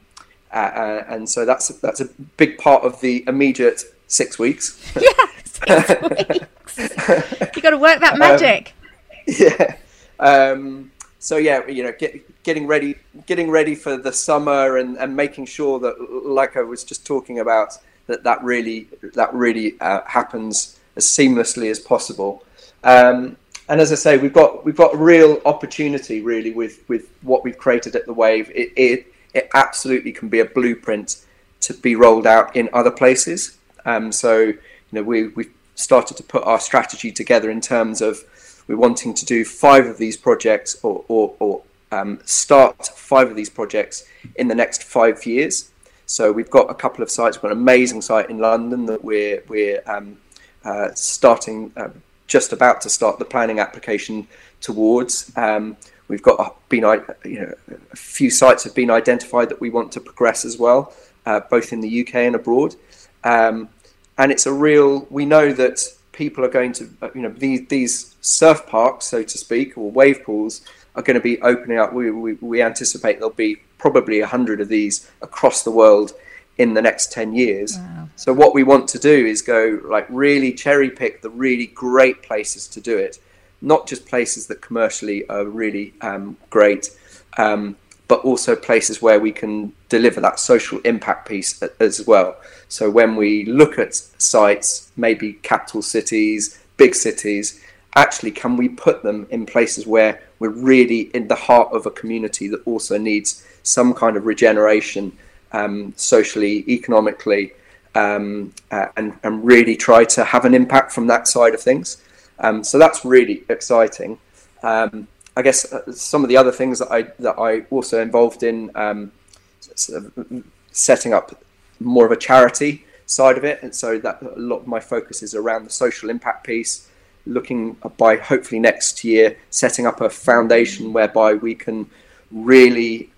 [0.52, 2.06] uh, uh, and so that's that's a
[2.38, 4.82] big part of the immediate six weeks.
[5.00, 5.10] yeah,
[5.46, 7.56] six weeks.
[7.56, 8.74] you got to work that um, magic.
[8.74, 9.76] Um, yeah.
[10.20, 15.16] Um, so yeah, you know, get, getting ready, getting ready for the summer, and, and
[15.16, 17.78] making sure that, like I was just talking about,
[18.08, 22.44] that that really that really uh, happens as seamlessly as possible.
[22.84, 23.38] Um,
[23.70, 27.58] and as I say, we've got we've got real opportunity really with with what we've
[27.58, 28.52] created at the Wave.
[28.54, 31.24] It it, it absolutely can be a blueprint
[31.62, 33.58] to be rolled out in other places.
[33.86, 34.58] Um, so you
[34.92, 38.24] know we we've started to put our strategy together in terms of
[38.68, 41.62] we're wanting to do five of these projects or or, or
[41.92, 45.72] um, start five of these projects in the next five years.
[46.06, 47.38] So we've got a couple of sites.
[47.38, 50.18] We've got an amazing site in London that we're we're um,
[50.64, 51.90] uh, starting, uh,
[52.28, 54.28] just about to start the planning application
[54.60, 55.32] towards.
[55.38, 55.78] Um,
[56.08, 56.84] we've got been,
[57.26, 57.54] you know,
[57.92, 60.94] a few sites have been identified that we want to progress as well,
[61.26, 62.76] uh, both in the UK and abroad.
[63.24, 63.70] Um,
[64.18, 65.08] and it's a real.
[65.10, 65.80] We know that
[66.12, 69.90] people are going to, uh, you know, these these surf parks, so to speak, or
[69.90, 70.62] wave pools
[70.96, 71.94] are going to be opening up.
[71.94, 76.14] We, we, we anticipate there'll be probably 100 of these across the world
[76.58, 77.78] in the next 10 years.
[77.78, 78.10] Wow.
[78.16, 82.22] So what we want to do is go like really cherry pick the really great
[82.22, 83.20] places to do it,
[83.62, 86.90] not just places that commercially are really um, great,
[87.38, 87.78] um,
[88.08, 92.36] but also places where we can deliver that social impact piece as well.
[92.68, 97.64] So when we look at sites, maybe capital cities, big cities,
[97.96, 101.92] actually can we put them in places where we're really in the heart of a
[101.92, 105.18] community that also needs some kind of regeneration
[105.52, 107.54] um, socially, economically,
[107.96, 112.02] um, uh, and, and really try to have an impact from that side of things.
[112.40, 114.18] Um, so that's really exciting.
[114.64, 118.44] Um, I guess uh, some of the other things that I that I also involved
[118.44, 119.12] in um,
[119.60, 121.42] sort of setting up
[121.80, 125.24] more of a charity side of it, and so that a lot of my focus
[125.24, 126.90] is around the social impact piece.
[127.26, 131.90] Looking by hopefully next year, setting up a foundation whereby we can
[132.32, 133.12] really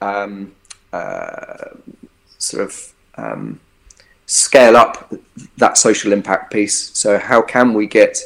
[0.00, 0.54] um,
[0.92, 1.70] uh,
[2.38, 3.60] sort of um,
[4.26, 5.12] scale up
[5.58, 6.96] that social impact piece.
[6.96, 8.18] So how can we get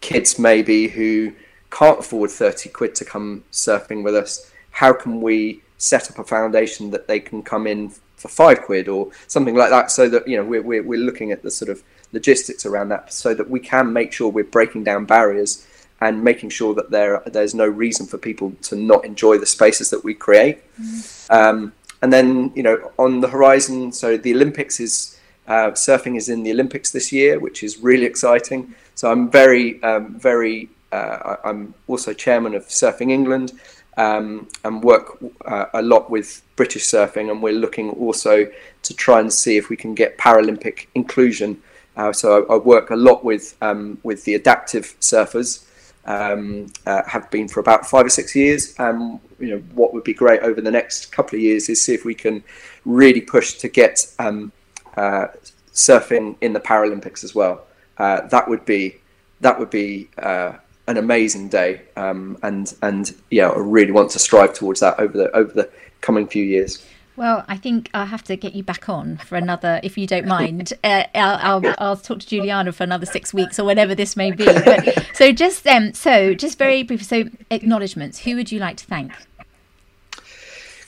[0.00, 1.32] kids maybe who
[1.70, 4.50] can't afford 30 quid to come surfing with us?
[4.70, 8.88] How can we set up a foundation that they can come in for five quid
[8.88, 11.70] or something like that so that, you know, we're, we're, we're looking at the sort
[11.70, 11.82] of
[12.12, 15.66] logistics around that so that we can make sure we're breaking down barriers
[16.00, 19.90] and making sure that there there's no reason for people to not enjoy the spaces
[19.90, 20.58] that we create.
[20.80, 21.30] Mm.
[21.30, 26.28] Um, and then you know on the horizon, so the Olympics is uh, surfing is
[26.28, 28.74] in the Olympics this year, which is really exciting.
[28.94, 33.52] So I'm very um, very uh, I'm also chairman of Surfing England.
[33.96, 38.48] Um, and work uh, a lot with British surfing, and we're looking also
[38.82, 41.60] to try and see if we can get Paralympic inclusion.
[42.00, 45.66] Uh, so I, I, work a lot with um, with the adaptive surfers,
[46.06, 48.74] um, uh, have been for about five or six years.
[48.78, 51.92] Um, you know, what would be great over the next couple of years is see
[51.92, 52.42] if we can
[52.86, 54.50] really push to get um,
[54.96, 55.26] uh,
[55.74, 57.66] surfing in the Paralympics as well.
[57.98, 58.96] Uh, that would be
[59.42, 60.52] that would be uh,
[60.86, 65.18] an amazing day, um, and and yeah, I really want to strive towards that over
[65.18, 65.70] the over the
[66.00, 66.82] coming few years.
[67.20, 70.26] Well, I think I'll have to get you back on for another, if you don't
[70.26, 70.72] mind.
[70.82, 74.30] Uh, I'll, I'll, I'll, talk to Juliana for another six weeks or whenever this may
[74.30, 74.46] be.
[74.46, 77.04] But, so just um, so just very brief.
[77.04, 78.20] So acknowledgements.
[78.20, 79.12] Who would you like to thank?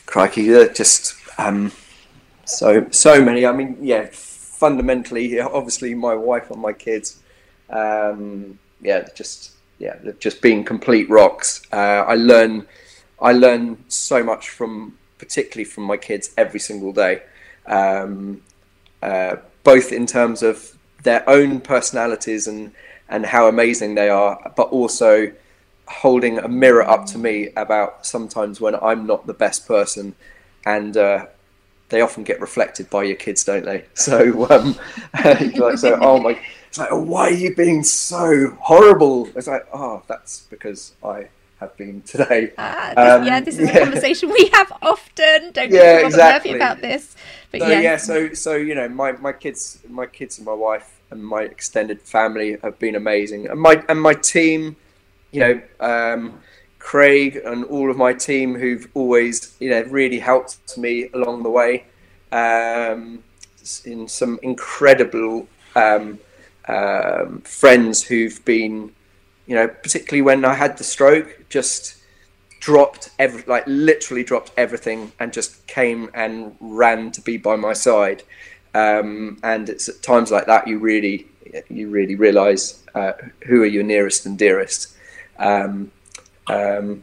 [0.06, 1.72] Crikey, uh, just um,
[2.46, 3.44] so so many.
[3.44, 7.20] I mean, yeah, fundamentally, obviously, my wife and my kids.
[7.68, 11.62] Um, yeah, just yeah, just being complete rocks.
[11.70, 12.66] Uh, I learn
[13.20, 17.22] I learn so much from particularly from my kids every single day,
[17.66, 18.42] um,
[19.00, 22.72] uh, both in terms of their own personalities and
[23.08, 25.32] and how amazing they are, but also
[25.86, 30.16] holding a mirror up to me about sometimes when I'm not the best person,
[30.66, 31.26] and uh,
[31.90, 33.84] they often get reflected by your kids, don't they?
[33.94, 34.76] So, um,
[35.64, 39.28] like, so oh my, it's like, oh, why are you being so horrible?
[39.36, 41.28] It's like, oh, that's because I
[41.62, 42.52] have been today.
[42.58, 43.76] Ah, this, um, yeah, this is yeah.
[43.76, 45.52] a conversation we have often.
[45.52, 46.50] Don't yeah, Robert exactly.
[46.52, 47.16] Murphy about this.
[47.50, 47.80] But so, yeah.
[47.80, 51.42] yeah, so so you know, my, my kids, my kids and my wife and my
[51.42, 54.76] extended family have been amazing, and my and my team,
[55.30, 56.40] you know, um,
[56.78, 61.50] Craig and all of my team who've always you know really helped me along the
[61.50, 61.84] way.
[62.32, 63.22] Um,
[63.84, 66.18] in some incredible um,
[66.66, 68.92] um, friends who've been
[69.46, 71.96] you know, particularly when I had the stroke, just
[72.60, 77.72] dropped every, like literally dropped everything and just came and ran to be by my
[77.72, 78.22] side.
[78.74, 81.26] Um, and it's at times like that you really,
[81.68, 83.12] you really realise uh,
[83.46, 84.94] who are your nearest and dearest.
[85.38, 85.90] Um,
[86.46, 87.02] um,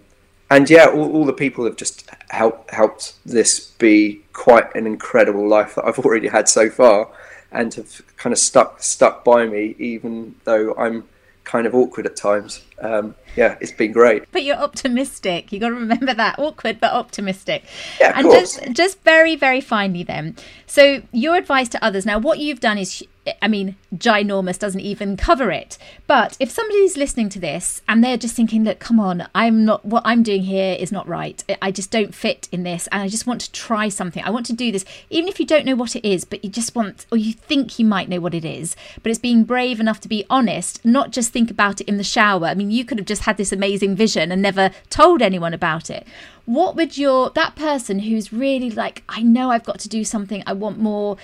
[0.49, 5.47] and yeah, all, all, the people have just helped helped this be quite an incredible
[5.47, 7.09] life that I've already had so far,
[7.51, 11.07] and have kind of stuck stuck by me, even though I'm
[11.49, 12.61] kind of awkward at times.
[12.81, 14.31] Um, yeah, it's been great.
[14.31, 15.51] But you're optimistic.
[15.51, 17.63] You got to remember that awkward but optimistic.
[17.99, 18.57] Yeah, of and course.
[18.57, 20.35] just just very very finely then.
[20.65, 22.19] So your advice to others now.
[22.19, 23.03] What you've done is,
[23.41, 25.77] I mean, ginormous doesn't even cover it.
[26.05, 29.83] But if somebody's listening to this and they're just thinking, look, come on, I'm not
[29.85, 31.43] what I'm doing here is not right.
[31.61, 34.23] I just don't fit in this, and I just want to try something.
[34.23, 36.49] I want to do this, even if you don't know what it is, but you
[36.49, 38.75] just want or you think you might know what it is.
[39.01, 42.03] But it's being brave enough to be honest, not just think about it in the
[42.03, 42.45] shower.
[42.45, 45.89] I mean, you could have just had this amazing vision and never told anyone about
[45.89, 46.05] it
[46.45, 50.43] what would your that person who's really like i know i've got to do something
[50.45, 51.17] i want more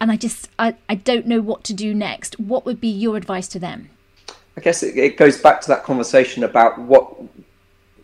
[0.00, 3.16] and i just i, I don't know what to do next what would be your
[3.16, 3.90] advice to them
[4.56, 7.14] I guess it, it goes back to that conversation about what,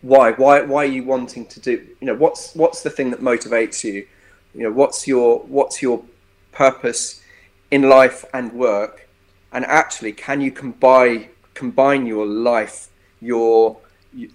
[0.01, 1.85] why, why, why are you wanting to do?
[1.99, 4.07] You know, what's what's the thing that motivates you?
[4.55, 6.03] You know, what's your what's your
[6.51, 7.21] purpose
[7.69, 9.07] in life and work?
[9.51, 11.29] And actually, can you combine
[11.59, 12.87] combine your life,
[13.21, 13.77] your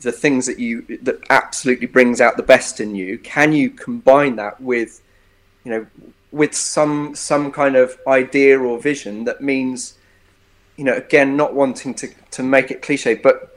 [0.00, 3.18] the things that you that absolutely brings out the best in you?
[3.18, 5.02] Can you combine that with,
[5.64, 5.86] you know,
[6.30, 9.98] with some some kind of idea or vision that means
[10.76, 13.50] you know, again, not wanting to, to make it cliche, but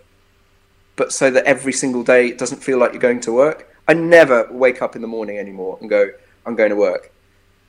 [0.96, 3.72] but so that every single day it doesn't feel like you're going to work.
[3.88, 6.10] I never wake up in the morning anymore and go,
[6.46, 7.12] I'm going to work.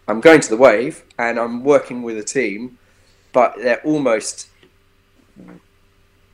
[0.09, 2.79] I'm going to the wave and I'm working with a team,
[3.35, 4.49] but they're almost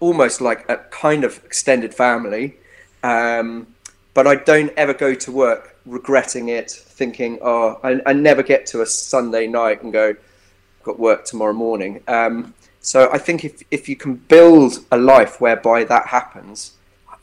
[0.05, 2.47] almost like a kind of extended family.
[3.03, 3.49] Um,
[4.17, 8.67] but I don't ever go to work regretting it, thinking, oh, I, I never get
[8.73, 10.15] to a Sunday night and go,
[10.83, 11.93] got work tomorrow morning.
[12.07, 16.75] Um, so I think if, if you can build a life whereby that happens,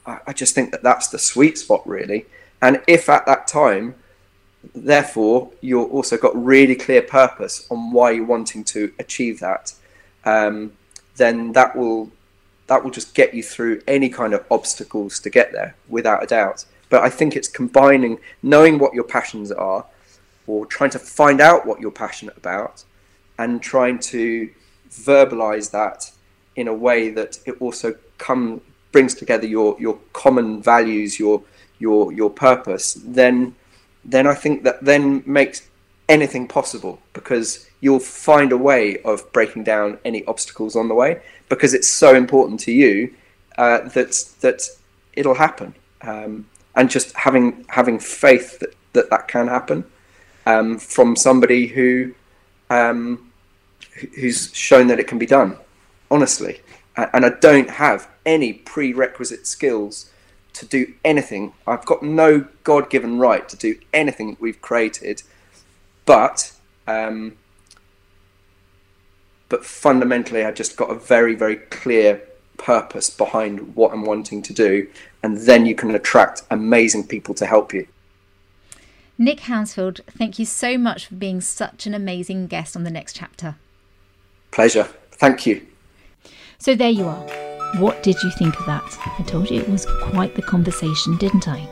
[0.05, 2.25] I, I just think that that's the sweet spot, really.
[2.61, 3.95] And if at that time,
[4.75, 9.73] therefore, you've also got really clear purpose on why you're wanting to achieve that,
[10.25, 10.73] um,
[11.15, 12.11] then that will
[12.71, 16.25] that will just get you through any kind of obstacles to get there, without a
[16.25, 16.63] doubt.
[16.87, 19.85] But I think it's combining knowing what your passions are,
[20.47, 22.85] or trying to find out what you're passionate about,
[23.37, 24.49] and trying to
[24.89, 26.11] verbalize that
[26.55, 28.61] in a way that it also come
[28.93, 31.43] brings together your your common values, your
[31.77, 33.53] your your purpose, then
[34.05, 35.67] then I think that then makes
[36.09, 41.21] anything possible because you'll find a way of breaking down any obstacles on the way
[41.49, 43.13] because it's so important to you
[43.57, 44.11] uh, that
[44.41, 44.61] that
[45.13, 46.45] it'll happen um,
[46.75, 49.83] and just having having faith that that, that can happen
[50.45, 52.13] um, from somebody who
[52.69, 53.31] um,
[54.15, 55.57] who's shown that it can be done
[56.09, 56.59] honestly
[56.97, 60.11] and I don't have any prerequisite skills
[60.53, 61.53] to do anything.
[61.65, 65.23] I've got no God given right to do anything that we've created,
[66.05, 66.51] but
[66.87, 67.37] um,
[69.49, 72.21] but fundamentally, I just got a very very clear
[72.57, 74.87] purpose behind what I'm wanting to do,
[75.23, 77.87] and then you can attract amazing people to help you.
[79.17, 83.15] Nick Hounsfield, thank you so much for being such an amazing guest on the next
[83.15, 83.55] chapter.
[84.49, 84.87] Pleasure.
[85.11, 85.65] Thank you.
[86.57, 87.27] So there you are.
[87.77, 88.83] What did you think of that?
[89.19, 91.67] I told you it was quite the conversation, didn't I?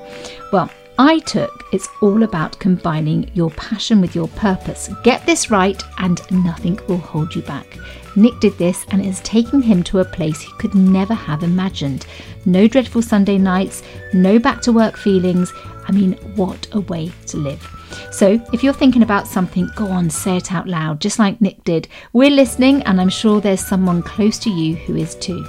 [0.53, 0.69] Well,
[1.01, 4.89] I took it's all about combining your passion with your purpose.
[5.01, 7.77] Get this right, and nothing will hold you back.
[8.17, 11.41] Nick did this, and it has taken him to a place he could never have
[11.41, 12.05] imagined.
[12.45, 13.81] No dreadful Sunday nights,
[14.13, 15.53] no back to work feelings.
[15.87, 17.65] I mean, what a way to live.
[18.11, 21.63] So, if you're thinking about something, go on, say it out loud, just like Nick
[21.63, 21.87] did.
[22.11, 25.47] We're listening, and I'm sure there's someone close to you who is too.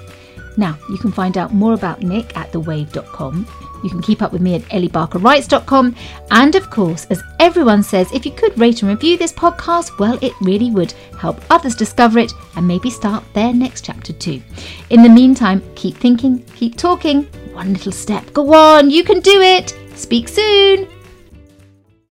[0.57, 3.49] Now, you can find out more about Nick at thewave.com.
[3.83, 5.97] You can keep up with me at elliebarkerwrites.com.
[6.31, 10.19] And of course, as everyone says, if you could rate and review this podcast, well,
[10.23, 14.43] it really would help others discover it and maybe start their next chapter too.
[14.91, 18.33] In the meantime, keep thinking, keep talking, one little step.
[18.33, 19.77] Go on, you can do it.
[19.95, 20.89] Speak soon.